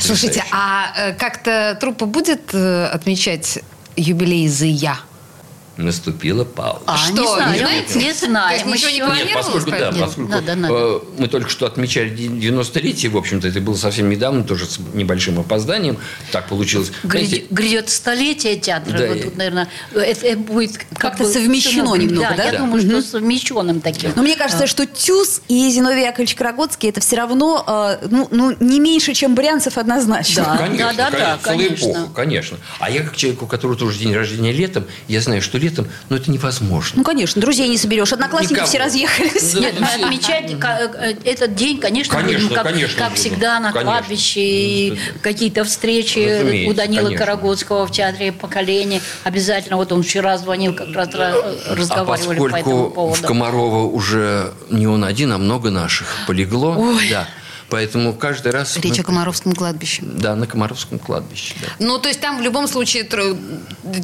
Слушайте, 0.00 0.44
а 0.50 0.92
э, 0.94 1.14
как-то 1.14 1.78
труппа 1.80 2.04
будет 2.04 2.52
э, 2.52 2.86
отмечать 2.86 3.60
юбилей 3.96 4.48
Зия? 4.48 4.98
Наступила 5.76 6.44
пауза. 6.44 6.80
А, 6.86 6.96
Что, 6.98 7.12
не 7.22 7.26
знаю, 7.26 7.52
не 7.52 7.58
знаете? 7.58 7.98
не 7.98 8.12
знаем. 8.12 8.62
То 8.62 8.68
ничего 8.68 8.88
не 8.90 8.94
еще. 8.96 9.04
планируете? 9.06 9.34
Нет, 9.34 9.34
поскольку, 9.44 9.70
да, 9.70 9.90
Нет, 9.90 10.00
поскольку 10.00 10.30
надо, 10.30 10.54
надо. 10.54 10.74
э, 10.74 11.00
мы 11.18 11.28
только 11.28 11.48
что 11.50 11.66
отмечали 11.66 12.10
ди- 12.10 12.28
90-летие, 12.28 13.08
в 13.08 13.16
общем-то, 13.16 13.48
это 13.48 13.60
было 13.60 13.74
совсем 13.74 14.10
недавно, 14.10 14.44
тоже 14.44 14.66
с 14.66 14.78
небольшим 14.92 15.40
опозданием. 15.40 15.96
Так 16.30 16.48
получилось. 16.48 16.92
Грядет, 17.04 17.28
Знаете, 17.28 17.46
грядет 17.50 17.88
столетие 17.90 18.56
театра. 18.56 18.98
Да, 18.98 19.06
вот 19.06 19.22
тут, 19.22 19.36
наверное, 19.36 19.68
это, 19.94 20.26
это 20.26 20.38
будет 20.40 20.76
как 20.76 20.98
Как-то 20.98 21.24
бы 21.24 21.30
совмещено 21.32 21.94
немного, 21.96 22.34
да? 22.36 22.44
Я 22.44 22.52
Да. 22.52 22.58
думаю, 22.58 22.82
что 22.82 23.02
совмещенным 23.02 23.80
таким. 23.80 24.12
Но 24.14 24.22
мне 24.22 24.36
кажется, 24.36 24.66
что 24.66 24.84
Тюз 24.86 25.40
и 25.48 25.70
Зиновий 25.70 26.02
Яковлевич 26.02 26.34
Карагодский 26.34 26.90
это 26.90 27.00
все 27.00 27.16
равно 27.16 27.64
э, 28.02 28.06
ну, 28.10 28.28
ну, 28.30 28.54
не 28.60 28.78
меньше, 28.78 29.14
чем 29.14 29.34
Брянцев 29.34 29.78
однозначно. 29.78 30.44
Да. 30.44 30.56
Конечно, 30.58 30.92
да, 30.96 31.10
да, 31.10 31.38
конечно, 31.42 31.42
конечно. 31.42 31.90
эпоха, 31.92 32.10
конечно. 32.14 32.58
А 32.78 32.90
я 32.90 33.02
как 33.02 33.16
человек, 33.16 33.42
у 33.42 33.46
которого 33.46 33.76
тоже 33.78 33.98
день 33.98 34.14
рождения 34.14 34.52
летом, 34.52 34.84
я 35.08 35.20
знаю, 35.20 35.40
что 35.40 35.61
летом, 35.62 35.86
ну, 36.08 36.16
это 36.16 36.30
невозможно. 36.30 36.98
Ну, 36.98 37.04
конечно, 37.04 37.40
друзей 37.40 37.68
не 37.68 37.78
соберешь. 37.78 38.12
Одноклассники 38.12 38.52
Никого. 38.54 38.68
все 38.68 38.78
разъехались. 38.78 39.54
Нет, 39.54 39.74
ну, 39.78 39.80
мы 39.80 39.86
все- 39.86 40.04
отмечать 40.04 40.58
ка- 40.58 40.90
э, 40.98 41.14
этот 41.24 41.54
день, 41.54 41.78
конечно, 41.78 42.14
Конечно, 42.16 42.48
будем, 42.48 42.54
как, 42.54 42.64
конечно 42.64 42.98
как 42.98 43.14
всегда 43.14 43.60
на 43.60 43.72
Конечно. 43.72 43.92
кладбище, 43.92 44.40
и 44.40 44.98
какие-то 45.22 45.64
встречи 45.64 46.18
Разумеется, 46.40 46.70
у 46.70 46.74
Данила 46.74 47.04
конечно. 47.04 47.24
Карагодского 47.26 47.86
в 47.86 47.92
театре 47.92 48.32
поколения. 48.32 49.00
Обязательно, 49.24 49.76
вот 49.76 49.92
он 49.92 50.02
вчера 50.02 50.36
звонил, 50.38 50.74
как 50.74 50.88
раз 50.94 51.08
ра- 51.08 51.58
А 51.68 51.74
разговаривали 51.74 52.38
по 52.38 52.46
этому 52.46 52.50
поскольку 52.62 52.88
в 52.90 52.94
поводу. 52.94 53.22
Комарово 53.26 53.86
уже 53.86 54.52
не 54.70 54.86
он 54.86 55.04
один, 55.04 55.32
а 55.32 55.38
много 55.38 55.70
наших 55.70 56.06
полегло, 56.26 56.74
да, 57.10 57.28
поэтому 57.72 58.12
каждый 58.12 58.52
раз... 58.52 58.76
Речь 58.76 58.96
мы- 58.98 59.00
о 59.00 59.04
Комаровском 59.04 59.54
кладбище. 59.54 60.02
Да, 60.04 60.36
на 60.36 60.46
Комаровском 60.46 60.98
кладбище. 60.98 61.54
да. 61.60 61.68
Ну, 61.78 61.98
то 61.98 62.08
есть 62.08 62.20
там 62.20 62.36
в 62.38 62.42
любом 62.42 62.68
случае 62.68 63.04
тру- 63.04 63.38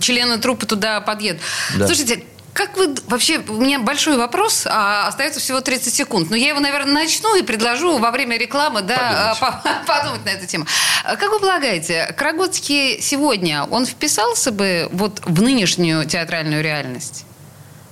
члены 0.00 0.38
труппы 0.38 0.64
туда 0.66 1.00
подъедут. 1.02 1.42
Да. 1.76 1.86
Слушайте, 1.86 2.24
как 2.54 2.76
вы 2.78 2.94
вообще, 3.06 3.38
у 3.46 3.60
меня 3.60 3.78
большой 3.78 4.16
вопрос, 4.16 4.66
а 4.66 5.06
остается 5.06 5.38
всего 5.38 5.60
30 5.60 5.94
секунд, 5.94 6.30
но 6.30 6.36
я 6.36 6.48
его, 6.48 6.60
наверное, 6.60 6.94
начну 6.94 7.36
и 7.36 7.42
предложу 7.42 7.98
во 7.98 8.10
время 8.10 8.38
рекламы, 8.38 8.80
да, 8.80 9.36
Подумать. 9.38 9.62
по- 9.62 9.86
подумать 9.86 10.24
на 10.24 10.30
эту 10.30 10.46
тему. 10.46 10.66
А 11.04 11.16
Как 11.16 11.30
вы 11.30 11.38
полагаете, 11.38 12.12
Карагодский 12.16 13.02
сегодня, 13.02 13.64
он 13.64 13.84
вписался 13.84 14.50
бы 14.50 14.88
вот 14.92 15.20
в 15.26 15.42
нынешнюю 15.42 16.06
театральную 16.06 16.62
реальность? 16.64 17.26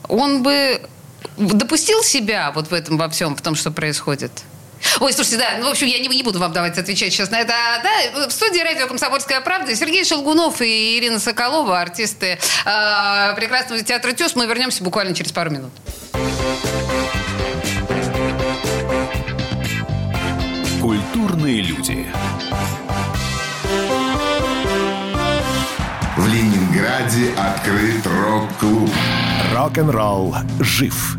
Он 0.09 0.43
бы 0.43 0.81
допустил 1.37 2.03
себя 2.03 2.51
вот 2.55 2.69
в 2.71 2.73
этом 2.73 2.97
во 2.97 3.09
всем, 3.11 3.37
в 3.37 3.43
том, 3.43 3.55
что 3.55 3.71
происходит? 3.71 4.33
Ой, 5.01 5.13
слушайте, 5.13 5.39
да, 5.39 5.59
ну, 5.59 5.69
в 5.69 5.71
общем, 5.71 5.87
я 5.87 5.99
не, 5.99 6.09
не 6.09 6.23
буду 6.23 6.39
вам 6.39 6.53
давать 6.53 6.79
отвечать 6.79 7.13
сейчас 7.13 7.31
на 7.31 7.41
это. 7.41 7.53
Да, 7.83 8.27
в 8.29 8.31
студии 8.31 8.61
радио 8.61 8.87
«Комсомольская 8.87 9.41
правда» 9.41 9.75
Сергей 9.75 10.05
Шелгунов 10.05 10.61
и 10.61 10.99
Ирина 10.99 11.19
Соколова, 11.19 11.81
артисты 11.81 12.39
э, 12.65 13.35
прекрасного 13.37 13.83
театра 13.83 14.13
«Тес». 14.13 14.35
Мы 14.37 14.47
вернемся 14.47 14.83
буквально 14.83 15.15
через 15.15 15.33
пару 15.33 15.51
минут. 15.51 15.73
Культурные 20.81 21.63
люди. 21.63 22.07
В 26.17 26.27
Ленинграде 26.29 27.33
открыт 27.37 28.07
рок-клуб. 28.07 28.91
Рок-н-ролл 29.55 30.35
жив. 30.61 31.19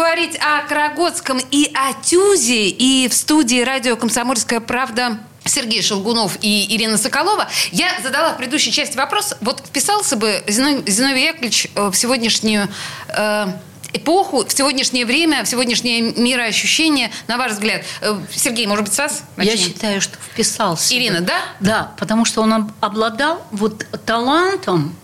Говорить 0.00 0.38
о 0.38 0.66
Карагодском 0.66 1.38
и 1.50 1.70
о 1.74 1.92
Тюзе. 2.02 2.68
И 2.68 3.06
в 3.06 3.12
студии 3.12 3.60
радио 3.60 3.96
«Комсомольская 3.96 4.60
правда» 4.60 5.18
Сергей 5.44 5.82
Шелгунов 5.82 6.38
и 6.40 6.74
Ирина 6.74 6.96
Соколова. 6.96 7.48
Я 7.70 7.88
задала 8.02 8.32
в 8.32 8.38
предыдущей 8.38 8.72
части 8.72 8.96
вопрос. 8.96 9.34
Вот 9.42 9.60
вписался 9.60 10.16
бы 10.16 10.42
Зино- 10.46 10.88
Зиновий 10.88 11.24
Яковлевич 11.26 11.66
э, 11.74 11.88
в 11.90 11.94
сегодняшнюю 11.94 12.68
э, 13.08 13.46
эпоху, 13.92 14.46
в 14.46 14.50
сегодняшнее 14.52 15.04
время, 15.04 15.44
в 15.44 15.48
сегодняшнее 15.48 16.00
мироощущение, 16.00 17.10
на 17.28 17.36
ваш 17.36 17.52
взгляд? 17.52 17.82
Э, 18.00 18.18
Сергей, 18.34 18.66
может 18.66 18.84
быть, 18.86 18.94
с 18.94 18.98
вас? 18.98 19.22
Я 19.36 19.44
начнем? 19.52 19.58
считаю, 19.68 20.00
что 20.00 20.16
вписался. 20.32 20.94
Ирина, 20.94 21.20
да? 21.20 21.40
Да, 21.60 21.92
потому 21.98 22.24
что 22.24 22.40
он 22.40 22.52
об- 22.54 22.72
обладал 22.80 23.44
вот 23.50 23.84
талантом 24.06 24.96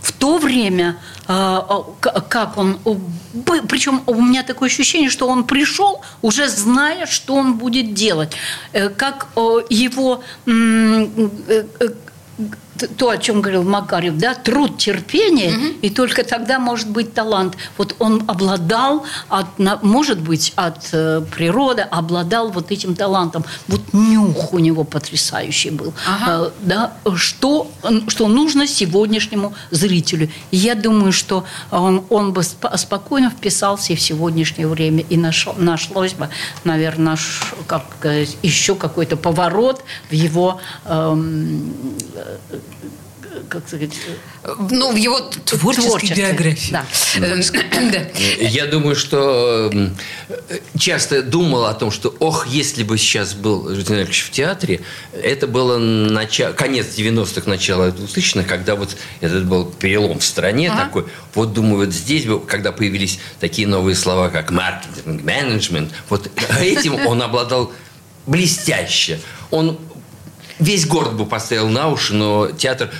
в 0.00 0.12
то 0.12 0.38
время, 0.38 0.96
а, 1.26 1.84
а, 2.04 2.20
как 2.20 2.56
он... 2.56 2.78
Причем 3.68 4.02
у 4.06 4.20
меня 4.22 4.42
такое 4.42 4.68
ощущение, 4.68 5.10
что 5.10 5.28
он 5.28 5.44
пришел, 5.44 6.00
уже 6.22 6.48
зная, 6.48 7.06
что 7.06 7.34
он 7.34 7.54
будет 7.54 7.94
делать. 7.94 8.32
Э, 8.72 8.88
Как 8.88 9.28
его... 9.70 10.22
э, 12.82 12.86
э, 12.86 12.88
то, 12.88 13.10
о 13.10 13.18
чем 13.18 13.40
говорил 13.40 13.62
Макарев, 13.62 14.16
да, 14.16 14.34
труд, 14.34 14.78
терпение, 14.78 15.74
и 15.82 15.90
только 15.90 16.24
тогда 16.24 16.58
может 16.58 16.88
быть 16.88 17.14
талант. 17.14 17.56
Вот 17.76 17.96
он 17.98 18.24
обладал, 18.26 19.04
от, 19.28 19.46
может 19.82 20.20
быть, 20.20 20.52
от 20.56 20.88
э, 20.92 21.22
природы, 21.34 21.82
обладал 21.82 22.50
вот 22.50 22.70
этим 22.70 22.94
талантом. 22.94 23.44
Вот 23.68 23.80
нюх 23.92 24.52
у 24.52 24.58
него 24.58 24.84
потрясающий 24.84 25.70
был. 25.70 25.92
Э, 26.26 26.50
да, 26.60 26.92
что, 27.16 27.70
что 28.08 28.28
нужно 28.28 28.66
сегодняшнему 28.66 29.54
зрителю. 29.70 30.30
Я 30.50 30.74
думаю, 30.74 31.12
что 31.12 31.44
он, 31.70 32.04
он 32.08 32.32
бы 32.32 32.42
спо- 32.42 32.76
спокойно 32.76 33.30
вписался 33.30 33.92
и 33.92 33.96
в 33.96 34.00
сегодняшнее 34.00 34.68
время, 34.68 35.04
и 35.08 35.16
нашел, 35.16 35.54
нашлось 35.56 36.12
бы, 36.12 36.28
наверное, 36.64 37.08
наш, 37.08 37.54
как 37.66 37.84
еще 38.42 38.74
какой-то 38.74 39.16
поворот 39.16 39.84
в 40.10 40.12
его 40.12 40.60
эм, 40.84 41.72
э, 42.14 42.38
как 43.48 43.66
сказать, 43.66 43.90
Ну, 44.70 44.92
в 44.92 44.96
его 44.96 45.20
творческой 45.20 45.88
Творчестве, 45.88 46.16
биографии. 46.28 46.72
да. 46.72 46.86
Э, 47.16 47.90
да. 47.90 48.06
Я 48.40 48.66
думаю, 48.66 48.94
что 48.96 49.70
часто 50.78 51.22
думал 51.22 51.64
о 51.66 51.74
том, 51.74 51.90
что, 51.90 52.14
ох, 52.18 52.46
если 52.46 52.82
бы 52.82 52.98
сейчас 52.98 53.34
был 53.34 53.70
Ильич 53.70 54.24
в 54.24 54.30
театре, 54.30 54.80
это 55.12 55.46
было 55.46 55.78
начало, 55.78 56.52
конец 56.52 56.86
90-х, 56.96 57.48
начало 57.48 57.90
2000-х, 57.90 58.42
когда 58.46 58.74
вот 58.76 58.96
этот 59.20 59.46
был 59.46 59.64
перелом 59.66 60.18
в 60.18 60.24
стране 60.24 60.70
Ага. 60.70 60.84
такой. 60.84 61.04
Вот 61.34 61.52
думаю, 61.52 61.86
вот 61.86 61.94
здесь, 61.94 62.24
бы, 62.26 62.40
когда 62.40 62.72
появились 62.72 63.18
такие 63.40 63.66
новые 63.66 63.94
слова, 63.94 64.28
как 64.30 64.50
маркетинг, 64.50 65.22
менеджмент, 65.22 65.92
вот 66.08 66.30
этим 66.60 67.06
он 67.06 67.22
обладал 67.22 67.72
блестяще. 68.26 69.20
Он 69.50 69.78
Весь 70.58 70.86
город 70.86 71.14
бы 71.14 71.24
поставил 71.26 71.68
на 71.68 71.88
уши, 71.88 72.14
но 72.14 72.50
театр... 72.50 72.90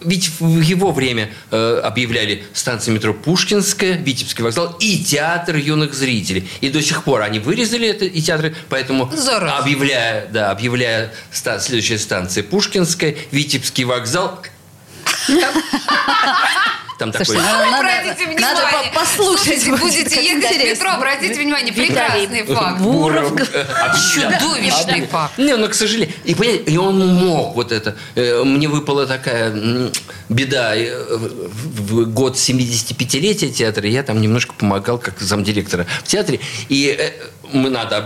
Ведь 0.00 0.30
в 0.38 0.60
его 0.60 0.92
время 0.92 1.30
э, 1.50 1.80
объявляли 1.84 2.44
станция 2.52 2.94
метро 2.94 3.12
Пушкинская, 3.12 3.96
Витебский 3.96 4.42
вокзал 4.44 4.76
и 4.80 4.98
театр 4.98 5.56
юных 5.56 5.94
зрителей. 5.94 6.48
И 6.60 6.68
до 6.70 6.80
сих 6.82 7.02
пор 7.04 7.22
они 7.22 7.38
вырезали 7.40 7.88
это 7.88 8.04
и 8.04 8.20
театры, 8.20 8.54
поэтому 8.68 9.10
Зараза. 9.14 9.58
объявляя, 9.58 10.28
да, 10.28 10.50
объявляя 10.50 11.12
ста- 11.32 11.58
следующая 11.60 11.98
станция 11.98 12.42
Пушкинская, 12.42 13.16
Витебский 13.30 13.84
вокзал... 13.84 14.40
Там 16.98 17.12
такой... 17.12 17.26
Слушайте, 17.26 17.48
надо- 17.52 17.70
надо- 17.70 17.78
Обратите 17.78 18.26
внимание. 18.26 18.40
надо 18.40 18.60
по- 18.92 19.00
послушать 19.00 19.62
Слушайте, 19.62 19.70
будет, 19.70 19.80
будете 19.80 20.24
ехать 20.24 20.42
в 20.42 20.46
интересно. 20.52 20.68
метро, 20.84 20.90
обратите 20.90 21.34
внимание, 21.40 21.72
прекрасный 21.72 22.42
факт. 22.44 22.80
Буров. 22.80 23.32
Чудовищный 24.14 25.06
факт. 25.06 25.38
Не, 25.38 25.56
но, 25.56 25.68
к 25.68 25.74
сожалению, 25.74 26.14
и, 26.24 26.34
понимаете, 26.34 26.64
и 26.72 26.76
он 26.76 26.98
мог 27.14 27.54
вот 27.54 27.72
это. 27.72 27.96
Э, 28.16 28.42
Мне 28.44 28.68
выпала 28.68 29.06
такая 29.06 29.54
беда. 30.28 30.74
Э, 30.76 31.16
В 31.16 31.28
в 31.88 32.12
год 32.12 32.34
75-летия 32.36 33.50
театра 33.50 33.88
я 33.88 34.02
там 34.02 34.20
немножко 34.20 34.52
помогал 34.54 34.98
как 34.98 35.20
замдиректора 35.20 35.86
в 36.02 36.08
театре. 36.08 36.40
И 36.68 36.94
э, 36.98 37.12
мы 37.52 37.70
надо 37.70 38.04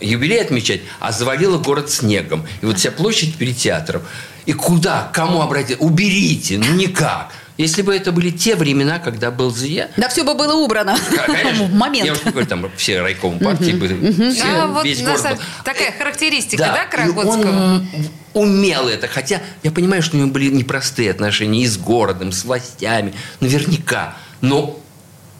юбилей 0.00 0.40
отмечать, 0.40 0.82
а 1.00 1.12
завалило 1.12 1.58
город 1.58 1.90
снегом. 1.90 2.46
И 2.62 2.66
вот 2.66 2.78
вся 2.78 2.90
площадь 2.90 3.36
перед 3.36 3.56
театром. 3.56 4.02
И 4.46 4.52
куда, 4.52 5.10
кому 5.12 5.42
обратиться? 5.42 5.82
Уберите, 5.82 6.58
ну 6.58 6.74
никак. 6.74 7.32
Если 7.58 7.82
бы 7.82 7.94
это 7.94 8.12
были 8.12 8.30
те 8.30 8.54
времена, 8.54 9.00
когда 9.00 9.30
был 9.32 9.54
Зия, 9.54 9.90
Да 9.96 10.08
все 10.08 10.22
бы 10.24 10.34
было 10.34 10.54
убрано 10.54 10.96
Конечно. 11.26 11.64
в 11.64 11.74
момент. 11.74 12.06
Я 12.06 12.12
уж 12.12 12.24
не 12.24 12.30
говорю, 12.30 12.46
там 12.46 12.70
все 12.76 13.00
райком 13.02 13.38
партии 13.40 13.72
были. 13.72 14.30
все, 14.32 14.44
А 14.44 14.66
вот 14.68 14.84
весь 14.84 15.00
на 15.00 15.10
город 15.10 15.20
самом- 15.20 15.36
был. 15.38 15.44
такая 15.64 15.92
характеристика, 15.92 16.62
Да, 16.62 16.72
да, 16.72 16.84
Карагодского? 16.86 17.74
он 17.74 17.88
умел 18.32 18.88
это. 18.88 19.08
Хотя 19.08 19.42
я 19.64 19.72
понимаю, 19.72 20.02
что 20.02 20.16
у 20.16 20.20
него 20.20 20.30
были 20.30 20.48
непростые 20.50 21.10
отношения 21.10 21.62
и 21.62 21.66
с 21.66 21.76
городом, 21.76 22.30
с 22.30 22.44
властями. 22.44 23.12
Наверняка. 23.40 24.16
Но 24.40 24.78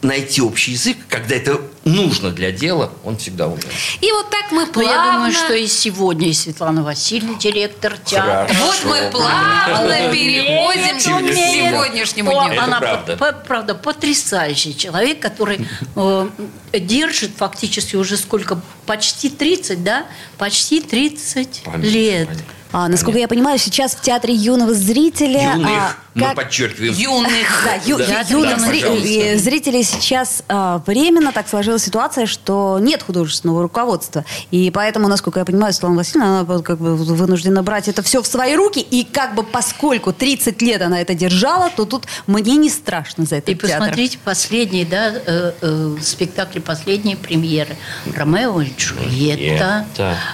найти 0.02 0.40
общий 0.42 0.72
язык, 0.72 0.96
когда 1.08 1.34
это 1.34 1.60
нужно 1.84 2.30
для 2.30 2.52
дела, 2.52 2.92
он 3.04 3.16
всегда 3.16 3.46
умел. 3.46 3.58
И 4.00 4.12
вот 4.12 4.30
так 4.30 4.52
мы 4.52 4.66
Но 4.66 4.72
плавно... 4.72 4.90
я 4.90 5.12
думаю, 5.12 5.32
что 5.32 5.54
и 5.54 5.66
сегодня 5.66 6.28
и 6.28 6.32
Светлана 6.32 6.82
Васильевна, 6.84 7.36
директор 7.38 7.96
театра. 7.98 8.46
Хорошо. 8.54 8.64
Вот 8.66 8.84
мы 8.84 9.10
плавно 9.10 10.12
переходим 10.12 10.98
к 10.98 11.34
сегодняшнему 11.34 12.30
дню. 12.30 12.60
Она, 12.60 12.78
правда. 12.80 13.16
по- 13.16 13.32
по- 13.32 13.38
правда, 13.40 13.74
потрясающий 13.74 14.76
человек, 14.76 15.20
который 15.20 15.66
э, 15.96 16.28
держит 16.74 17.32
фактически 17.36 17.96
уже 17.96 18.16
сколько? 18.16 18.60
Почти 18.86 19.28
30, 19.30 19.82
да? 19.82 20.06
Почти 20.38 20.80
30 20.80 21.62
Память, 21.64 21.84
лет. 21.92 22.28
память. 22.28 22.44
А, 22.72 22.88
насколько 22.88 23.18
я 23.18 23.28
понимаю, 23.28 23.58
сейчас 23.58 23.94
в 23.94 24.00
театре 24.00 24.34
юного 24.34 24.74
зрителя... 24.74 25.54
Юных, 25.54 25.68
а, 25.70 25.92
мы 26.14 26.26
как- 26.26 26.34
подчеркиваем. 26.36 26.92
Юных. 26.94 27.62
Да, 27.64 27.74
ю- 27.86 27.96
Да, 27.98 28.20
юных 28.28 28.58
да, 28.58 28.66
зри- 28.66 28.80
пожалуйста. 28.82 29.08
э, 29.08 29.38
зрителей 29.38 29.82
сейчас 29.84 30.42
а, 30.48 30.82
временно 30.86 31.32
так 31.32 31.48
сложилась 31.48 31.84
ситуация, 31.84 32.26
что 32.26 32.78
нет 32.80 33.02
художественного 33.02 33.62
руководства. 33.62 34.24
И 34.50 34.70
поэтому, 34.70 35.08
насколько 35.08 35.38
я 35.38 35.44
понимаю, 35.46 35.72
Светлана 35.72 35.96
Васильевна, 35.96 36.28
она 36.40 36.44
вот 36.44 36.64
как 36.64 36.78
бы 36.78 36.94
вынуждена 36.96 37.62
брать 37.62 37.88
это 37.88 38.02
все 38.02 38.20
в 38.22 38.26
свои 38.26 38.54
руки. 38.54 38.80
И 38.80 39.04
как 39.04 39.34
бы 39.34 39.44
поскольку 39.44 40.12
30 40.12 40.60
лет 40.60 40.82
она 40.82 41.00
это 41.00 41.14
держала, 41.14 41.70
то 41.74 41.84
тут 41.86 42.04
мне 42.26 42.56
не 42.56 42.68
страшно 42.68 43.24
за 43.24 43.36
этот 43.36 43.48
И 43.50 43.54
театр. 43.54 43.78
посмотрите 43.78 44.18
последние, 44.24 44.84
да, 44.84 45.12
э, 45.14 45.52
э, 45.62 45.96
спектакли, 46.02 46.58
последние 46.58 47.16
премьеры. 47.16 47.76
Ромео 48.14 48.60
и 48.60 48.70
Джульетта. 48.76 49.86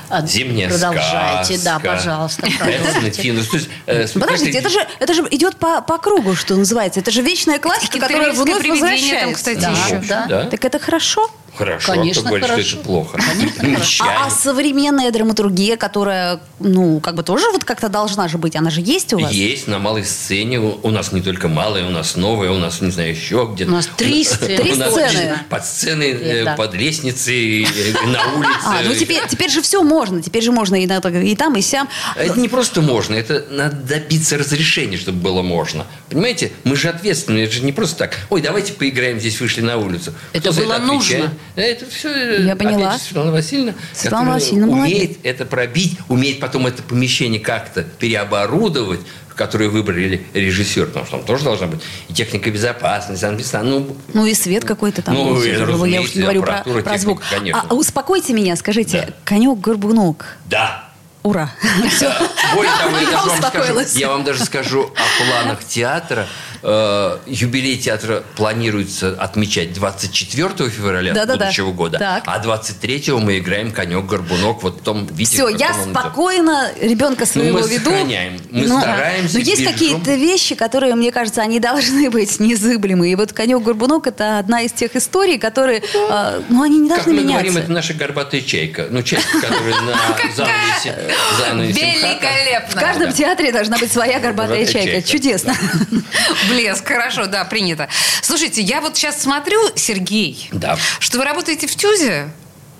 А, 0.08 0.26
Зимняя 0.26 0.68
Продолжайте, 0.68 1.58
да, 1.58 1.78
сказка. 1.78 2.23
Пожалуйста, 2.28 3.20
есть, 3.56 3.68
э, 3.86 4.06
Подождите, 4.18 4.58
это 4.58 4.68
же, 4.68 4.86
это 5.00 5.14
же 5.14 5.26
идет 5.30 5.56
по, 5.56 5.80
по 5.82 5.98
кругу, 5.98 6.34
что 6.34 6.54
называется. 6.56 7.00
Это 7.00 7.10
же 7.10 7.22
вечная 7.22 7.58
классика, 7.58 7.98
которая 7.98 8.32
вновь 8.32 8.58
привидение 8.60 9.20
там, 9.20 9.30
возвращается. 9.30 9.34
кстати, 9.34 9.60
Да. 9.60 9.70
еще. 9.70 10.08
Да. 10.08 10.26
Да? 10.26 10.44
Так 10.50 10.64
это 10.64 10.78
хорошо. 10.78 11.30
Хорошо, 11.56 11.92
Конечно, 11.92 12.22
кто 12.22 12.28
говорит, 12.30 12.46
хорошо. 12.48 12.68
что 12.68 12.76
это 12.76 12.86
плохо. 12.86 13.18
Конечно. 13.56 14.04
А, 14.14 14.26
а 14.26 14.30
современная 14.30 15.10
драматургия, 15.10 15.76
которая, 15.76 16.40
ну, 16.58 17.00
как 17.00 17.14
бы 17.14 17.22
тоже 17.22 17.46
вот 17.52 17.64
как-то 17.64 17.88
должна 17.88 18.28
же 18.28 18.38
быть, 18.38 18.56
она 18.56 18.70
же 18.70 18.80
есть 18.80 19.12
у 19.12 19.18
вас? 19.18 19.32
Есть 19.32 19.68
на 19.68 19.78
малой 19.78 20.04
сцене. 20.04 20.58
У 20.58 20.90
нас 20.90 21.12
не 21.12 21.22
только 21.22 21.48
малая, 21.48 21.86
у 21.86 21.90
нас 21.90 22.16
новая, 22.16 22.50
у 22.50 22.58
нас, 22.58 22.80
не 22.80 22.90
знаю, 22.90 23.10
еще 23.10 23.48
где-то. 23.52 23.70
У 23.70 23.74
нас 23.74 23.88
три 23.96 24.24
сцены. 24.24 24.56
Три 24.56 24.74
сцены. 24.74 25.38
Под 25.48 25.64
сценой, 25.64 26.10
э, 26.10 26.56
под 26.56 26.74
лестницей, 26.74 27.64
э, 27.64 28.06
на 28.06 28.34
улице. 28.36 28.60
А, 28.64 28.82
ну 28.84 28.94
теперь, 28.94 29.22
теперь 29.28 29.50
же 29.50 29.62
все 29.62 29.82
можно. 29.82 30.22
Теперь 30.22 30.42
же 30.42 30.52
можно 30.52 30.82
и, 30.82 30.86
на, 30.86 30.98
и 30.98 31.36
там, 31.36 31.56
и 31.56 31.60
сям. 31.60 31.88
Это 32.16 32.38
не 32.38 32.48
просто 32.48 32.80
можно, 32.80 33.14
это 33.14 33.44
надо 33.50 33.76
добиться 33.76 34.36
разрешения, 34.38 34.96
чтобы 34.96 35.18
было 35.18 35.42
можно. 35.42 35.86
Понимаете, 36.10 36.52
мы 36.64 36.76
же 36.76 36.88
ответственны, 36.88 37.38
это 37.38 37.52
же 37.52 37.62
не 37.62 37.72
просто 37.72 37.96
так. 37.96 38.18
Ой, 38.30 38.42
давайте 38.42 38.72
поиграем 38.72 39.18
здесь, 39.20 39.40
вышли 39.40 39.60
на 39.60 39.76
улицу. 39.76 40.12
Это 40.32 40.52
было 40.52 40.78
нужно. 40.78 41.32
Это 41.56 41.86
все, 41.88 42.42
Я 42.44 42.56
поняла. 42.56 42.98
Светлана 42.98 43.30
Васильевна, 43.32 43.74
Светлана 43.92 44.32
Васильевна 44.32 44.72
умеет 44.72 45.18
это 45.24 45.44
пробить, 45.44 45.98
умеет 46.08 46.40
потом 46.40 46.66
это 46.66 46.82
помещение 46.82 47.40
как-то 47.40 47.82
переоборудовать, 47.82 49.00
которое 49.36 49.68
выбрали 49.68 50.26
режиссер, 50.32 50.86
потому 50.86 51.06
что 51.06 51.16
там 51.18 51.26
тоже 51.26 51.44
должна 51.44 51.66
быть 51.66 51.80
и 52.08 52.12
техника 52.12 52.50
безопасности, 52.50 53.24
ну, 53.62 53.96
Ну 54.12 54.26
и 54.26 54.34
свет 54.34 54.64
какой-то 54.64 55.02
там. 55.02 55.14
Ну, 55.14 55.34
был, 55.34 55.42
и, 55.84 55.90
я 55.90 56.00
уж 56.00 56.14
не 56.14 56.22
говорю 56.22 56.42
про, 56.42 56.62
про 56.62 56.98
звук. 56.98 57.20
техника, 57.22 57.36
конечно. 57.38 57.66
А, 57.68 57.74
успокойте 57.74 58.32
меня, 58.32 58.56
скажите, 58.56 59.06
Да. 59.08 59.12
конек-горбунок. 59.24 60.36
да, 60.46 60.84
Ура. 61.24 61.50
Все. 61.88 62.12
Более 62.54 62.72
того, 62.76 62.98
я, 62.98 63.10
Я 63.10 63.16
вам 63.22 63.42
скажу, 63.42 63.98
я 63.98 64.08
вам 64.10 64.24
даже 64.24 64.44
скажу 64.44 64.82
о 64.82 65.24
планах 65.24 65.64
театра. 65.64 66.26
Э, 66.64 67.18
юбилей 67.26 67.76
театра 67.76 68.24
планируется 68.36 69.14
отмечать 69.18 69.72
24 69.74 70.70
февраля 70.70 71.12
Да-да-да. 71.12 71.44
будущего 71.46 71.72
года, 71.72 71.98
Так. 71.98 72.24
а 72.26 72.38
23 72.38 73.12
мы 73.12 73.38
играем 73.38 73.70
конек-горбунок 73.70 74.62
вот 74.62 74.80
в 74.80 74.82
том 74.82 75.06
виде. 75.06 75.30
Все, 75.30 75.48
я 75.48 75.68
каком 75.68 75.82
он 75.82 75.90
спокойно 75.90 76.70
ребенка 76.80 77.26
своего 77.26 77.58
мы 77.60 77.68
веду. 77.68 77.84
сохраняем, 77.90 78.40
мы 78.50 78.66
Ну, 78.66 78.80
стараемся, 78.80 79.34
Но 79.34 79.40
есть 79.40 79.64
какие-то 79.64 80.14
вещи, 80.14 80.54
которые, 80.54 80.94
мне 80.94 81.12
кажется, 81.12 81.42
они 81.42 81.60
должны 81.60 82.08
быть 82.14 82.40
незыблемы. 82.40 83.10
И 83.12 83.14
вот 83.14 83.32
конек-горбунок– 83.32 84.06
это 84.08 84.38
одна 84.38 84.62
из 84.62 84.72
тех 84.72 84.96
историй, 84.96 85.38
которые, 85.38 85.82
э, 85.82 86.42
ну, 86.48 86.62
они 86.62 86.78
не 86.78 86.88
Как 86.88 86.98
должны 86.98 87.12
мы 87.12 87.20
меняться. 87.22 87.42
говорим, 87.44 87.56
это 87.58 87.72
наша 87.72 87.92
горбатая 87.94 88.40
чайка. 88.40 88.86
Ну, 88.90 89.02
чайка, 89.02 89.28
которая 89.40 89.80
на 89.82 89.92
занавесе, 90.34 90.96
занавесе. 91.38 91.80
Великолепно. 91.80 92.70
В 92.70 92.74
каждом 92.74 93.12
театре 93.12 93.52
должна 93.52 93.76
быть 93.78 93.92
своя 93.92 94.18
горбатая 94.18 94.64
чайка, 94.66 95.02
Чудесно. 95.06 95.54
Блеск, 96.54 96.86
хорошо, 96.86 97.26
да, 97.26 97.44
принято. 97.44 97.88
Слушайте, 98.22 98.62
я 98.62 98.80
вот 98.80 98.96
сейчас 98.96 99.22
смотрю, 99.22 99.60
Сергей, 99.76 100.48
Да. 100.52 100.78
что 101.00 101.18
вы 101.18 101.24
работаете 101.24 101.66
в 101.66 101.74
ТЮЗе 101.74 102.28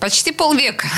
почти 0.01 0.33
полвека. 0.33 0.89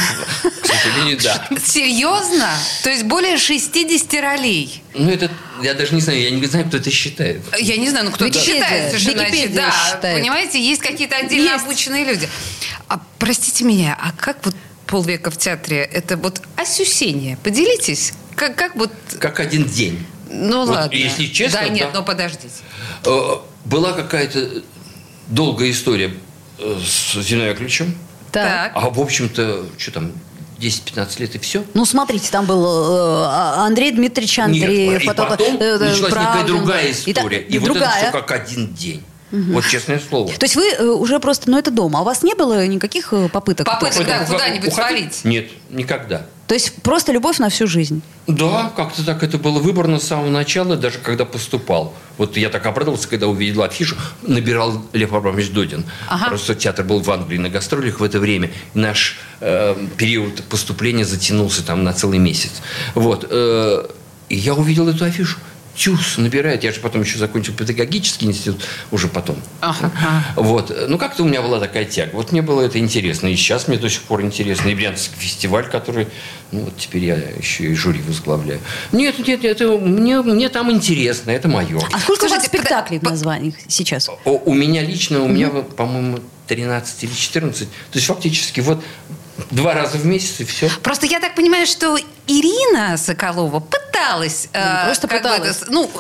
Сожалению, 0.65 1.19
да. 1.23 1.47
Серьезно? 1.65 2.51
То 2.83 2.91
есть 2.91 3.05
более 3.05 3.39
60 3.39 4.21
ролей? 4.21 4.83
Ну, 4.95 5.11
это, 5.11 5.31
я 5.63 5.75
даже 5.75 5.95
не 5.95 6.01
знаю, 6.01 6.21
я 6.21 6.31
не 6.31 6.45
знаю, 6.47 6.67
кто 6.67 6.77
это 6.79 6.91
считает. 6.91 7.43
Я 7.59 7.77
не 7.77 7.89
знаю, 7.89 8.07
ну 8.07 8.11
кто-то 8.13 8.39
считает 8.41 8.91
совершенно 8.91 9.23
очевидно. 9.25 9.63
Да, 9.63 9.93
считает. 9.93 10.19
понимаете, 10.21 10.61
есть 10.61 10.83
какие-то 10.83 11.17
отдельно 11.17 11.51
Есть. 11.53 11.65
обученные 11.65 12.05
люди. 12.05 12.29
А 12.89 13.01
простите 13.19 13.65
меня, 13.65 13.97
а 14.01 14.13
как 14.13 14.45
вот 14.45 14.55
полвека 14.87 15.31
в 15.31 15.37
театре? 15.37 15.79
Это 15.93 16.17
вот 16.17 16.41
осюсение. 16.57 17.37
Поделитесь. 17.43 18.13
Как, 18.35 18.57
как 18.57 18.75
вот... 18.77 18.93
Как 19.21 19.41
один 19.41 19.65
день. 19.65 20.05
Ну 20.39 20.61
Вот 20.67 20.75
ладно. 20.77 20.95
если 20.97 21.27
честно, 21.27 21.61
Да, 21.63 21.69
нет, 21.69 21.89
да. 21.93 22.01
ну 22.01 22.05
подождите. 22.05 22.49
Э, 23.05 23.11
Была 23.65 23.93
какая-то 23.93 24.63
долгая 25.29 25.71
история 25.71 26.13
э, 26.59 26.79
с 26.85 27.15
Зиной 27.23 27.49
Яковлевичем. 27.49 27.97
Так. 28.33 28.73
А 28.75 28.91
в 28.91 29.01
общем-то, 29.01 29.67
что 29.79 29.91
там, 29.93 30.13
10-15 30.61 31.21
лет 31.21 31.35
и 31.35 31.39
все. 31.39 31.65
Ну, 31.75 31.85
смотрите, 31.85 32.31
там 32.31 32.47
был 32.47 32.65
э, 32.65 33.25
А- 33.29 33.67
Андрей 33.67 33.91
Дмитриевич 33.93 34.39
Андреев. 34.39 34.93
Нет, 34.95 35.03
и 35.03 35.07
потом, 35.07 35.29
потом 35.29 35.57
э, 35.61 35.79
началась 35.79 36.01
некая 36.01 36.11
Правдин. 36.11 36.47
другая 36.57 36.87
И 36.89 37.13
та- 37.13 37.21
история. 37.21 37.41
И, 37.41 37.59
вот 37.59 37.67
другая. 37.67 37.91
это 37.91 37.99
все 38.03 38.13
как 38.13 38.31
один 38.33 38.75
день. 38.75 39.03
Вот 39.33 39.67
честное 39.67 40.01
слово. 40.01 40.33
То 40.33 40.45
есть 40.45 40.55
вы 40.57 40.95
уже 40.97 41.19
просто, 41.19 41.51
ну 41.51 41.59
это 41.59 41.71
дома, 41.71 41.99
а 41.99 42.03
у 42.03 42.05
вас 42.05 42.23
не 42.23 42.35
было 42.35 42.65
никаких 42.67 43.13
э, 43.13 43.29
попыток? 43.29 43.67
Попыток, 43.67 44.07
да, 44.07 44.25
куда-нибудь 44.25 44.73
свалить. 44.73 45.25
Нет, 45.25 45.51
никогда. 45.71 46.27
То 46.47 46.55
есть 46.55 46.75
просто 46.83 47.13
любовь 47.13 47.39
на 47.39 47.49
всю 47.49 47.67
жизнь? 47.67 48.03
Да, 48.27 48.73
как-то 48.77 49.05
так 49.05 49.23
это 49.23 49.37
было 49.37 49.59
выбрано 49.59 49.99
с 49.99 50.05
самого 50.05 50.31
начала, 50.31 50.77
даже 50.77 50.99
когда 50.99 51.25
поступал. 51.25 51.95
Вот 52.19 52.37
я 52.37 52.51
так 52.51 52.65
обрадовался, 52.67 53.09
когда 53.09 53.27
увидел 53.27 53.63
афишу, 53.63 53.97
набирал 54.23 54.83
Лев 54.93 55.13
Абрамович 55.13 55.51
Додин. 55.51 55.85
Ага. 56.09 56.29
Просто 56.29 56.55
театр 56.55 56.85
был 56.85 57.01
в 57.01 57.11
Англии 57.11 57.39
на 57.39 57.49
гастролях 57.49 58.01
в 58.01 58.05
это 58.05 58.21
время. 58.21 58.51
Наш 58.75 59.19
э, 59.41 59.75
период 59.97 60.45
поступления 60.45 61.05
затянулся 61.05 61.65
там 61.65 61.83
на 61.83 61.93
целый 61.93 62.19
месяц. 62.19 62.63
Вот. 62.95 63.27
э, 63.29 63.87
и 64.29 64.37
я 64.37 64.55
увидел 64.55 64.89
эту 64.89 65.05
афишу. 65.05 65.39
Тюс 65.77 66.17
набирает. 66.17 66.65
Я 66.65 66.73
же 66.73 66.81
потом 66.81 67.03
еще 67.03 67.19
закончил 67.19 67.53
педагогический 67.53 68.27
институт, 68.27 68.63
уже 68.91 69.09
потом. 69.09 69.37
Ага. 69.61 69.93
Вот. 70.35 70.75
Ну, 70.89 70.97
как-то 70.99 71.23
у 71.23 71.27
меня 71.27 71.43
была 71.43 71.61
такая 71.61 71.85
тяга. 71.85 72.11
Вот 72.15 72.33
мне 72.33 72.43
было 72.43 72.63
это 72.63 72.79
интересно. 72.79 73.29
И 73.29 73.37
сейчас 73.37 73.69
мне 73.69 73.77
до 73.77 73.91
сих 73.91 74.03
пор 74.03 74.23
интересно. 74.23 74.71
И 74.71 74.75
Брянский 74.75 75.15
фестиваль, 75.19 75.69
который... 75.69 76.09
Ну, 76.51 76.61
вот 76.61 76.77
теперь 76.79 77.05
я 77.05 77.17
еще 77.17 77.65
и 77.65 77.75
жюри 77.75 78.01
возглавляю. 78.01 78.61
Нет, 78.93 79.19
нет, 79.27 79.45
это 79.45 79.69
мне, 79.79 80.23
мне 80.23 80.49
там 80.49 80.71
интересно. 80.71 81.31
Это 81.31 81.49
мое. 81.49 81.81
А 81.93 81.99
сколько 81.99 82.25
у 82.25 82.29
вас 82.29 82.47
спектаклей 82.47 82.99
в 82.99 83.03
названиях 83.03 83.55
сейчас? 83.69 84.09
О, 84.09 84.17
у 84.25 84.55
меня 84.55 84.83
лично, 84.83 85.23
у 85.23 85.29
меня, 85.29 85.49
по-моему, 85.49 86.21
13 86.47 87.05
или 87.05 87.13
14. 87.13 87.69
То 87.69 87.75
есть, 87.95 88.07
фактически, 88.07 88.61
вот 88.61 88.83
два 89.51 89.75
раза 89.75 89.99
в 89.99 90.07
месяц 90.07 90.41
и 90.41 90.45
все. 90.45 90.71
Просто 90.83 91.07
я 91.07 91.21
так 91.21 91.35
понимаю, 91.35 91.67
что 91.67 91.99
Ирина 92.27 92.97
Соколова 92.97 93.61
пыталась, 93.61 94.49
э, 94.53 94.85
просто 94.87 95.07
пыталась. 95.09 95.63
это, 95.63 95.71
ну, 95.71 95.91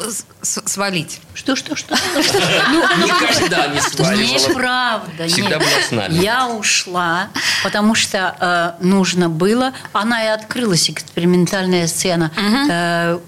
с- 0.43 0.63
свалить. 0.67 1.21
Что, 1.35 1.55
что, 1.57 1.77
что? 1.77 1.95
Никогда 1.95 3.67
не 3.69 3.81
сваливала. 3.81 4.49
Неправда. 4.49 5.29
Всегда 5.29 5.59
была 5.59 5.69
с 5.89 5.91
нами. 5.91 6.15
Я 6.15 6.49
ушла, 6.49 7.29
потому 7.63 7.95
что 7.95 8.77
э, 8.81 8.85
нужно 8.85 9.29
было. 9.29 9.73
Она 9.93 10.25
и 10.25 10.29
открылась, 10.29 10.91
экспериментальная 10.91 11.87
сцена. 11.87 12.31
Э, 12.71 13.19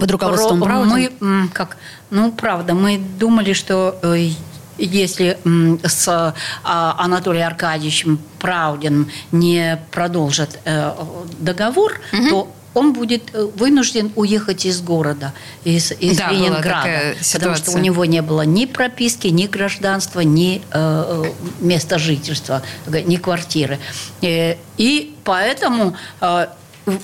Под 0.00 0.10
руководством? 0.10 0.60
Мы, 0.60 1.48
как, 1.52 1.76
ну, 2.10 2.30
правда, 2.32 2.74
мы 2.74 2.98
думали, 2.98 3.52
что 3.52 3.98
э, 4.02 4.30
если 4.78 5.38
с 5.84 6.08
а, 6.08 6.34
Анатолием 6.98 7.46
Аркадьевичем 7.46 8.20
Праудиным 8.38 9.10
не 9.32 9.78
продолжат 9.90 10.58
э, 10.64 10.92
договор, 11.40 12.00
то 12.30 12.52
он 12.74 12.92
будет 12.92 13.34
э, 13.34 13.48
вынужден 13.56 14.12
уехать 14.14 14.64
из 14.64 14.80
города, 14.80 15.32
из, 15.64 15.92
из 15.92 16.18
Да, 16.18 16.30
Ленинграда. 16.30 17.14
Потому 17.32 17.54
что 17.56 17.72
у 17.72 17.78
него 17.78 18.04
не 18.04 18.22
было 18.22 18.42
ни 18.42 18.66
прописки, 18.66 19.26
ни 19.28 19.46
гражданства, 19.46 20.20
ни 20.20 20.62
э, 20.70 21.24
места 21.60 21.98
жительства, 21.98 22.62
ни 22.86 23.16
квартиры. 23.16 23.78
Э, 24.22 24.56
и 24.76 25.14
поэтому... 25.24 25.96
э, 26.20 26.46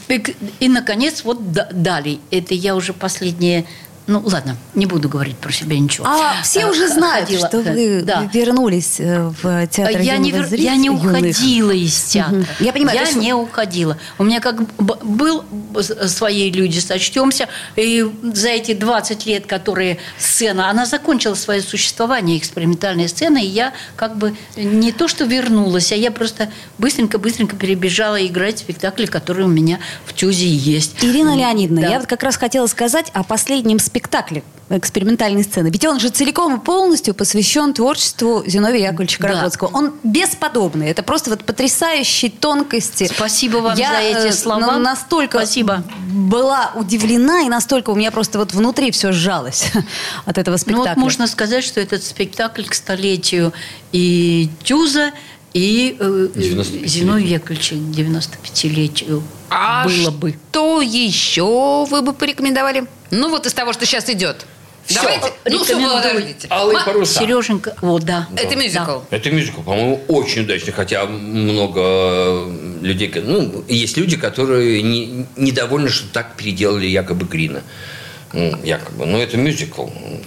и, 0.08 0.37
и, 0.60 0.68
наконец, 0.68 1.24
вот 1.24 1.52
да- 1.52 1.68
дали. 1.70 2.18
Это 2.30 2.54
я 2.54 2.74
уже 2.74 2.92
последние... 2.94 3.66
Ну, 4.07 4.21
ладно, 4.27 4.57
не 4.75 4.85
буду 4.85 5.09
говорить 5.09 5.37
про 5.38 5.51
себя 5.51 5.79
ничего. 5.79 6.07
А 6.07 6.43
все 6.43 6.61
Э, 6.61 6.71
уже 6.71 6.88
знают, 6.88 7.27
ходила, 7.27 7.49
что 7.49 7.61
вы 7.62 8.03
да. 8.05 8.29
вернулись 8.35 8.97
э, 9.01 9.33
в 9.43 9.67
театр 9.69 9.99
Я 10.03 10.19
не, 10.19 10.31
вер- 10.31 10.55
я 10.61 10.77
не 10.77 10.87
юных. 10.88 11.05
уходила 11.05 11.71
из 11.71 11.99
театра. 12.03 12.37
Мгм. 12.37 12.47
Я 12.61 12.73
понимаю, 12.75 12.99
Я 12.99 13.05
то 13.05 13.09
есть- 13.09 13.21
не 13.23 13.33
уходила. 13.33 13.97
У 14.19 14.25
меня 14.25 14.40
как 14.40 14.57
был 14.79 15.43
с- 15.81 16.09
свои 16.09 16.51
люди, 16.51 16.81
сочтемся. 16.81 17.49
И 17.77 18.05
за 18.35 18.49
эти 18.51 18.75
20 18.75 19.25
лет, 19.25 19.47
которые 19.47 19.97
сцена, 20.19 20.69
она 20.69 20.85
закончила 20.85 21.35
свое 21.35 21.62
существование, 21.62 22.37
экспериментальная 22.37 23.09
сцена, 23.09 23.38
и 23.38 23.47
я 23.47 23.73
как 23.97 24.19
бы 24.19 24.37
не 24.55 24.93
то, 24.93 25.09
что 25.09 25.25
вернулась, 25.25 25.93
а 25.93 25.97
я 25.97 26.11
просто 26.11 26.51
быстренько-быстренько 26.77 27.57
перебежала 27.57 28.25
играть 28.27 28.59
спектакли, 28.59 29.07
которые 29.07 29.47
у 29.47 29.51
меня 29.51 29.79
в 30.05 30.12
ТЮЗе 30.12 30.47
есть. 30.47 31.03
Ирина 31.03 31.35
Леонидовна, 31.35 31.81
Да. 31.81 31.88
я 31.88 31.99
вот 32.01 32.07
как 32.07 32.23
раз 32.23 32.37
хотела 32.37 32.67
сказать 32.67 33.07
о 33.14 33.23
последнем 33.25 33.79
спектакле 33.79 33.93
экспериментальной 34.70 35.44
сцены. 35.44 35.68
Ведь 35.68 35.85
он 35.85 36.00
же 36.00 36.09
целиком 36.09 36.57
и 36.57 36.61
полностью 36.64 37.14
посвящен 37.14 37.74
творчеству 37.74 38.42
Зиновия 38.46 38.88
Яковлевича 38.88 39.18
Да. 39.22 39.28
Карагодского. 39.28 39.68
Он 39.72 39.92
бесподобный. 40.02 40.88
Это 40.88 41.02
просто 41.02 41.30
вот 41.30 41.44
потрясающие 41.44 42.30
тонкости. 42.30 43.04
Спасибо 43.07 43.59
вам 43.59 43.76
я, 43.78 43.90
за 43.90 43.98
эти 43.98 44.26
э, 44.28 44.33
слова. 44.33 44.59
на- 44.61 44.78
настолько 44.78 45.38
Спасибо. 45.38 45.85
была 46.11 46.72
удивлена, 46.74 47.42
и 47.42 47.48
настолько 47.48 47.90
у 47.90 47.94
меня 47.94 48.11
просто 48.11 48.38
вот 48.38 48.52
внутри 48.52 48.90
все 48.90 49.12
сжалось 49.12 49.66
от 50.24 50.38
этого 50.38 50.54
Ну 50.54 50.59
спектакля. 50.59 50.90
вот 50.94 50.96
можно 50.96 51.26
сказать, 51.26 51.62
что 51.62 51.80
этот 51.80 52.02
спектакль 52.02 52.64
к 52.64 52.74
столетию 52.74 53.52
и 53.92 54.48
Тюза, 54.62 55.11
и 55.55 55.97
э, 55.99 56.29
95-летию. 56.35 56.87
Зиновия 56.88 57.27
Яковлевича 57.35 57.77
95-летию 57.77 59.23
А 59.51 59.85
было 59.87 60.11
бы. 60.11 60.35
что 60.51 60.83
еще 60.83 61.87
вы 61.88 62.03
бы 62.03 62.12
порекомендовали? 62.12 62.85
Ну, 63.11 63.31
вот 63.31 63.47
из 63.47 63.55
того, 63.55 63.73
что 63.73 63.87
сейчас 63.87 64.11
идет. 64.11 64.45
Всё, 64.87 65.01
Давайте. 65.01 65.33
Ну, 65.47 65.64
все, 65.64 65.75
подождите. 65.81 66.47
Алые 66.51 66.79
Ма- 66.79 66.85
паруса. 66.85 67.21
Сереженька, 67.21 67.75
о, 67.81 67.99
да. 68.01 68.29
Это 68.37 68.55
мюзикл. 68.55 68.99
Это 69.11 69.31
мюзикл, 69.31 69.62
по-моему, 69.62 70.03
очень 70.09 70.43
удачный, 70.43 70.73
хотя 70.75 71.07
много 71.07 71.81
э, 71.81 72.77
людей, 72.83 73.11
ну, 73.25 73.64
есть 73.67 73.97
люди, 73.97 74.17
которые 74.19 74.83
не, 74.83 75.25
недовольны, 75.37 75.88
что 75.88 76.07
так 76.12 76.37
переделали 76.37 76.87
якобы 76.87 77.25
Грина. 77.25 77.62
Ну, 78.35 78.59
якобы. 78.62 79.07
Но 79.07 79.19
это 79.23 79.37
мюзикл. 79.38 79.87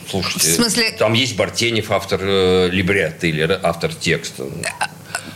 Слушайте, 0.09 0.39
В 0.49 0.55
смысле? 0.55 0.91
там 0.97 1.13
есть 1.13 1.35
Бартенев, 1.35 1.91
автор 1.91 2.19
э, 2.23 2.69
либретто 2.71 3.27
или 3.27 3.41
автор 3.61 3.93
текста. 3.93 4.45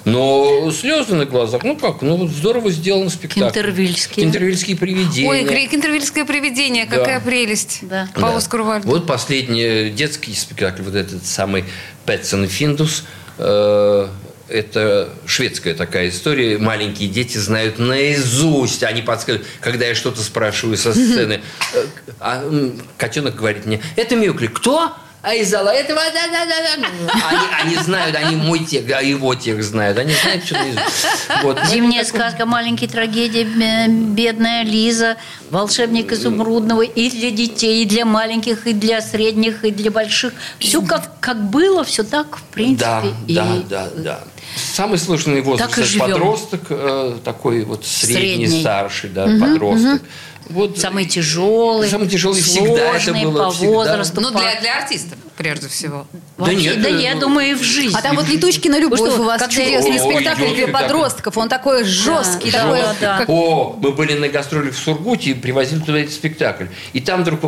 Но 0.06 0.72
слезы 0.72 1.16
на 1.16 1.26
глазах, 1.26 1.64
ну 1.64 1.76
как, 1.78 2.02
ну 2.02 2.16
вот 2.18 2.30
здорово 2.32 2.72
сделан 2.72 3.10
спектакль. 3.10 3.42
Кентервильские. 3.46 4.26
Кентервильские 4.26 4.78
привидения. 4.78 5.30
Ой, 5.30 5.68
Кентервильское 5.68 6.26
привидение, 6.26 6.86
Да. 6.86 6.98
какая 6.98 7.20
прелесть. 7.20 7.80
Да. 7.84 8.08
Павла 8.16 8.36
Да. 8.36 8.42
Скрувальда. 8.42 8.88
Вот 8.88 9.06
последний 9.06 9.90
детский 9.92 10.34
спектакль, 10.34 10.82
вот 10.84 10.96
этот 10.96 11.26
самый 11.26 11.66
Пэтсон 12.06 12.46
и 12.46 12.48
Финдус. 12.48 13.04
э, 13.38 14.08
это 14.50 15.10
шведская 15.26 15.74
такая 15.74 16.10
история. 16.10 16.58
Маленькие 16.58 17.08
дети 17.08 17.38
знают 17.38 17.80
наизусть. 17.80 18.84
Они 18.84 19.02
подсказывают, 19.02 19.48
когда 19.62 19.86
я 19.86 19.96
что-то 19.96 20.22
спрашиваю 20.22 20.78
со 20.78 20.92
сцены. 20.94 21.42
э, 21.74 21.86
А 22.20 22.44
котенок 22.98 23.36
говорит 23.36 23.66
мне, 23.66 23.82
это 23.96 24.16
Мюкли. 24.16 24.48
Кто? 24.48 24.94
А 25.24 25.36
из 25.36 25.50
зала 25.50 25.70
этого, 25.70 26.00
да, 26.14 26.28
да, 26.32 26.46
да, 26.46 26.78
да. 26.78 27.28
Они, 27.30 27.76
они 27.76 27.84
знают, 27.84 28.16
они 28.16 28.36
мой 28.36 28.60
текст, 28.66 28.92
а 28.92 29.02
его 29.02 29.36
текст 29.36 29.70
знают. 29.70 29.98
Они 30.00 30.14
знают, 30.14 30.44
что 30.46 30.56
наизусть. 30.56 31.06
Вот. 31.44 31.60
Зимняя 31.66 32.04
сказка, 32.04 32.46
маленькие 32.46 32.90
трагедии, 32.90 33.44
бедная 33.88 34.64
Лиза, 34.64 35.18
волшебник 35.52 36.12
изумрудного 36.12 36.82
и 36.82 37.10
для 37.12 37.30
детей, 37.30 37.84
и 37.84 37.86
для 37.86 38.06
маленьких, 38.06 38.66
и 38.66 38.74
для 38.74 39.02
средних, 39.02 39.64
и 39.64 39.72
для 39.72 39.92
больших. 39.92 40.34
Все 40.58 40.82
как, 40.82 41.20
как 41.20 41.50
было, 41.50 41.84
все 41.84 42.04
так, 42.04 42.38
в 42.38 42.44
принципе. 42.44 42.86
Да, 42.86 43.04
и 43.28 43.36
да, 43.36 43.58
да, 43.70 43.90
да. 43.96 44.20
Самый 44.74 44.98
сложный 44.98 45.42
возраст 45.42 45.76
Так 45.76 46.00
подросток, 46.00 46.62
э, 46.70 47.18
такой 47.24 47.64
вот 47.64 47.86
средний, 47.86 48.48
Средний. 48.48 48.62
старший, 48.62 49.10
да, 49.12 49.28
Мгм, 49.28 49.40
подросток. 49.40 50.02
Вот 50.52 50.78
Самый 50.80 51.06
тяжелый, 51.06 51.90
Самый 51.90 52.08
тяжелый 52.08 52.42
всегда 52.42 52.96
это 52.96 53.04
сложный 53.04 53.24
было, 53.26 53.46
по 53.46 53.52
всегда. 53.52 53.72
возрасту. 53.72 54.22
Ну, 54.22 54.32
для, 54.32 54.60
для 54.60 54.78
артистов, 54.80 55.18
прежде 55.42 55.68
всего. 55.68 56.06
Вообще, 56.38 56.56
нет, 56.56 56.82
да 56.82 56.90
э, 56.90 57.02
я 57.02 57.16
думаю, 57.16 57.52
и 57.52 57.54
в 57.56 57.64
жизни. 57.64 57.98
А 57.98 58.02
там 58.02 58.16
вот 58.16 58.28
«Летучкина 58.30 58.80
любовь» 58.80 59.00
Вы 59.00 59.12
что, 59.12 59.22
у 59.22 59.26
вас 59.26 59.42
чудесный 59.50 60.00
спектакль 60.00 60.54
для 60.54 60.68
подростков. 60.68 61.38
Он 61.38 61.50
такой 61.50 61.84
жесткий, 61.84 62.52
Да, 62.52 62.64
такой... 62.64 62.82
да, 62.82 62.96
да. 63.02 63.18
как- 63.20 63.30
О, 63.30 63.76
мы 63.82 63.92
были 63.92 64.14
на 64.14 64.30
гастролях 64.30 64.76
в 64.76 64.78
Сургуте 64.78 65.32
и 65.32 65.34
привозили 65.34 65.80
туда 65.80 66.00
этот 66.00 66.14
спектакль. 66.14 66.66
И 66.94 67.00
там 67.00 67.22
вдруг 67.24 67.40
э, 67.44 67.48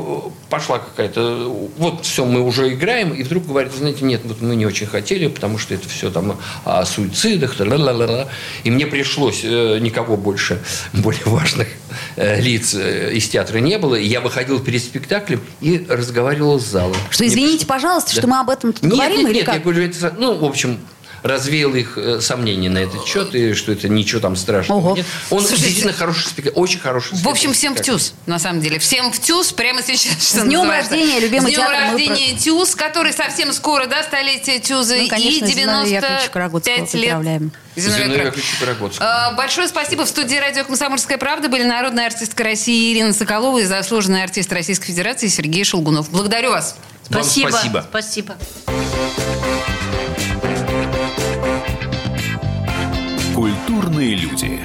пошла 0.49 0.79
какая-то... 0.79 1.47
Вот 1.77 2.05
все, 2.05 2.25
мы 2.25 2.41
уже 2.41 2.73
играем, 2.73 3.13
и 3.13 3.21
вдруг 3.23 3.45
говорят, 3.45 3.71
вы 3.71 3.77
знаете, 3.77 4.05
нет, 4.05 4.21
вот 4.23 4.41
мы 4.41 4.55
не 4.55 4.65
очень 4.65 4.87
хотели, 4.87 5.27
потому 5.27 5.57
что 5.59 5.75
это 5.75 5.87
все 5.87 6.09
там 6.09 6.39
о 6.65 6.85
суицидах, 6.85 7.59
ла-ла-ла-ла. 7.59 8.27
И 8.63 8.71
мне 8.71 8.87
пришлось, 8.87 9.41
э, 9.43 9.77
никого 9.79 10.17
больше, 10.17 10.59
более 10.93 11.25
важных 11.25 11.67
э, 12.15 12.41
лиц 12.41 12.73
э, 12.73 13.13
из 13.13 13.29
театра 13.29 13.59
не 13.59 13.77
было. 13.77 13.95
И 13.95 14.07
я 14.07 14.19
выходил 14.21 14.59
перед 14.59 14.81
спектаклем 14.81 15.41
и 15.61 15.85
разговаривал 15.87 16.59
с 16.59 16.63
залом. 16.65 16.95
Что, 17.09 17.25
извините, 17.27 17.65
пожалуйста, 17.65 17.82
Да. 17.83 17.99
что 18.01 18.27
мы 18.27 18.39
об 18.39 18.49
этом 18.49 18.73
тут 18.73 18.83
Нет, 18.83 18.91
говорим 18.93 19.17
нет, 19.19 19.29
или 19.29 19.35
нет, 19.37 19.45
как? 19.45 19.55
я 19.55 19.61
говорю, 19.61 19.83
это, 19.85 20.13
ну, 20.17 20.35
в 20.37 20.43
общем, 20.45 20.79
развеял 21.21 21.73
их 21.73 21.97
э, 21.97 22.19
сомнения 22.19 22.69
на 22.69 22.79
этот 22.79 23.05
счет, 23.05 23.33
и 23.33 23.53
что 23.53 23.71
это 23.71 23.87
ничего 23.87 24.19
там 24.19 24.35
страшного 24.35 24.79
Ого. 24.79 24.95
нет. 24.97 25.05
Он 25.29 25.39
Слушайте, 25.39 25.63
действительно 25.63 25.93
хороший 25.93 26.27
спектакль, 26.27 26.59
очень 26.59 26.79
хороший 26.79 27.15
В 27.17 27.27
общем, 27.29 27.53
спектакль. 27.53 27.81
всем 27.83 27.97
в 27.97 28.01
ТЮЗ, 28.01 28.13
на 28.25 28.39
самом 28.39 28.59
деле. 28.59 28.77
Всем 28.77 29.09
в 29.13 29.17
ТЮЗ 29.19 29.53
прямо 29.53 29.81
сейчас. 29.81 30.11
Что 30.21 30.39
С 30.39 30.43
днем 30.43 30.59
называется. 30.59 30.91
рождения, 30.91 31.19
любимый 31.21 31.51
С 31.53 31.55
днем 31.55 31.65
театр, 31.65 31.91
рождения 31.93 32.37
ТЮЗ, 32.37 32.75
который 32.75 33.13
совсем 33.13 33.53
скоро, 33.53 33.85
да, 33.85 34.03
столетие 34.03 34.59
ТЮЗа. 34.59 34.95
Ну, 34.97 35.07
конечно, 35.07 35.45
и 35.45 35.51
Зиновия 35.53 35.95
Яковлевича 35.95 36.29
Карагодского 36.29 36.75
95 36.75 36.93
лет. 37.01 37.03
поздравляем. 37.13 37.51
Зиновия 37.77 37.95
Зиновия 38.03 38.15
Кра- 38.19 38.25
Яковлевича 38.25 38.59
Карагодского. 38.59 39.07
А, 39.09 39.31
Большое 39.31 39.67
спасибо. 39.69 40.05
В 40.05 40.09
студии 40.09 40.35
радио 40.35 40.65
«Комсомольская 40.65 41.17
правда» 41.17 41.47
были 41.47 41.63
народная 41.63 42.07
артистка 42.07 42.43
России 42.43 42.91
Ирина 42.93 43.13
Соколова 43.13 43.59
и 43.59 43.63
заслуженный 43.63 44.23
артист 44.23 44.51
Российской 44.51 44.87
Федерации 44.87 45.27
Сергей 45.29 45.63
Шелгунов. 45.63 46.09
Благодарю 46.09 46.49
вас. 46.51 46.75
Вам 47.09 47.23
Спасибо. 47.23 47.49
спасибо. 47.49 47.85
Спасибо. 47.89 48.35
Культурные 53.35 54.15
люди. 54.15 54.61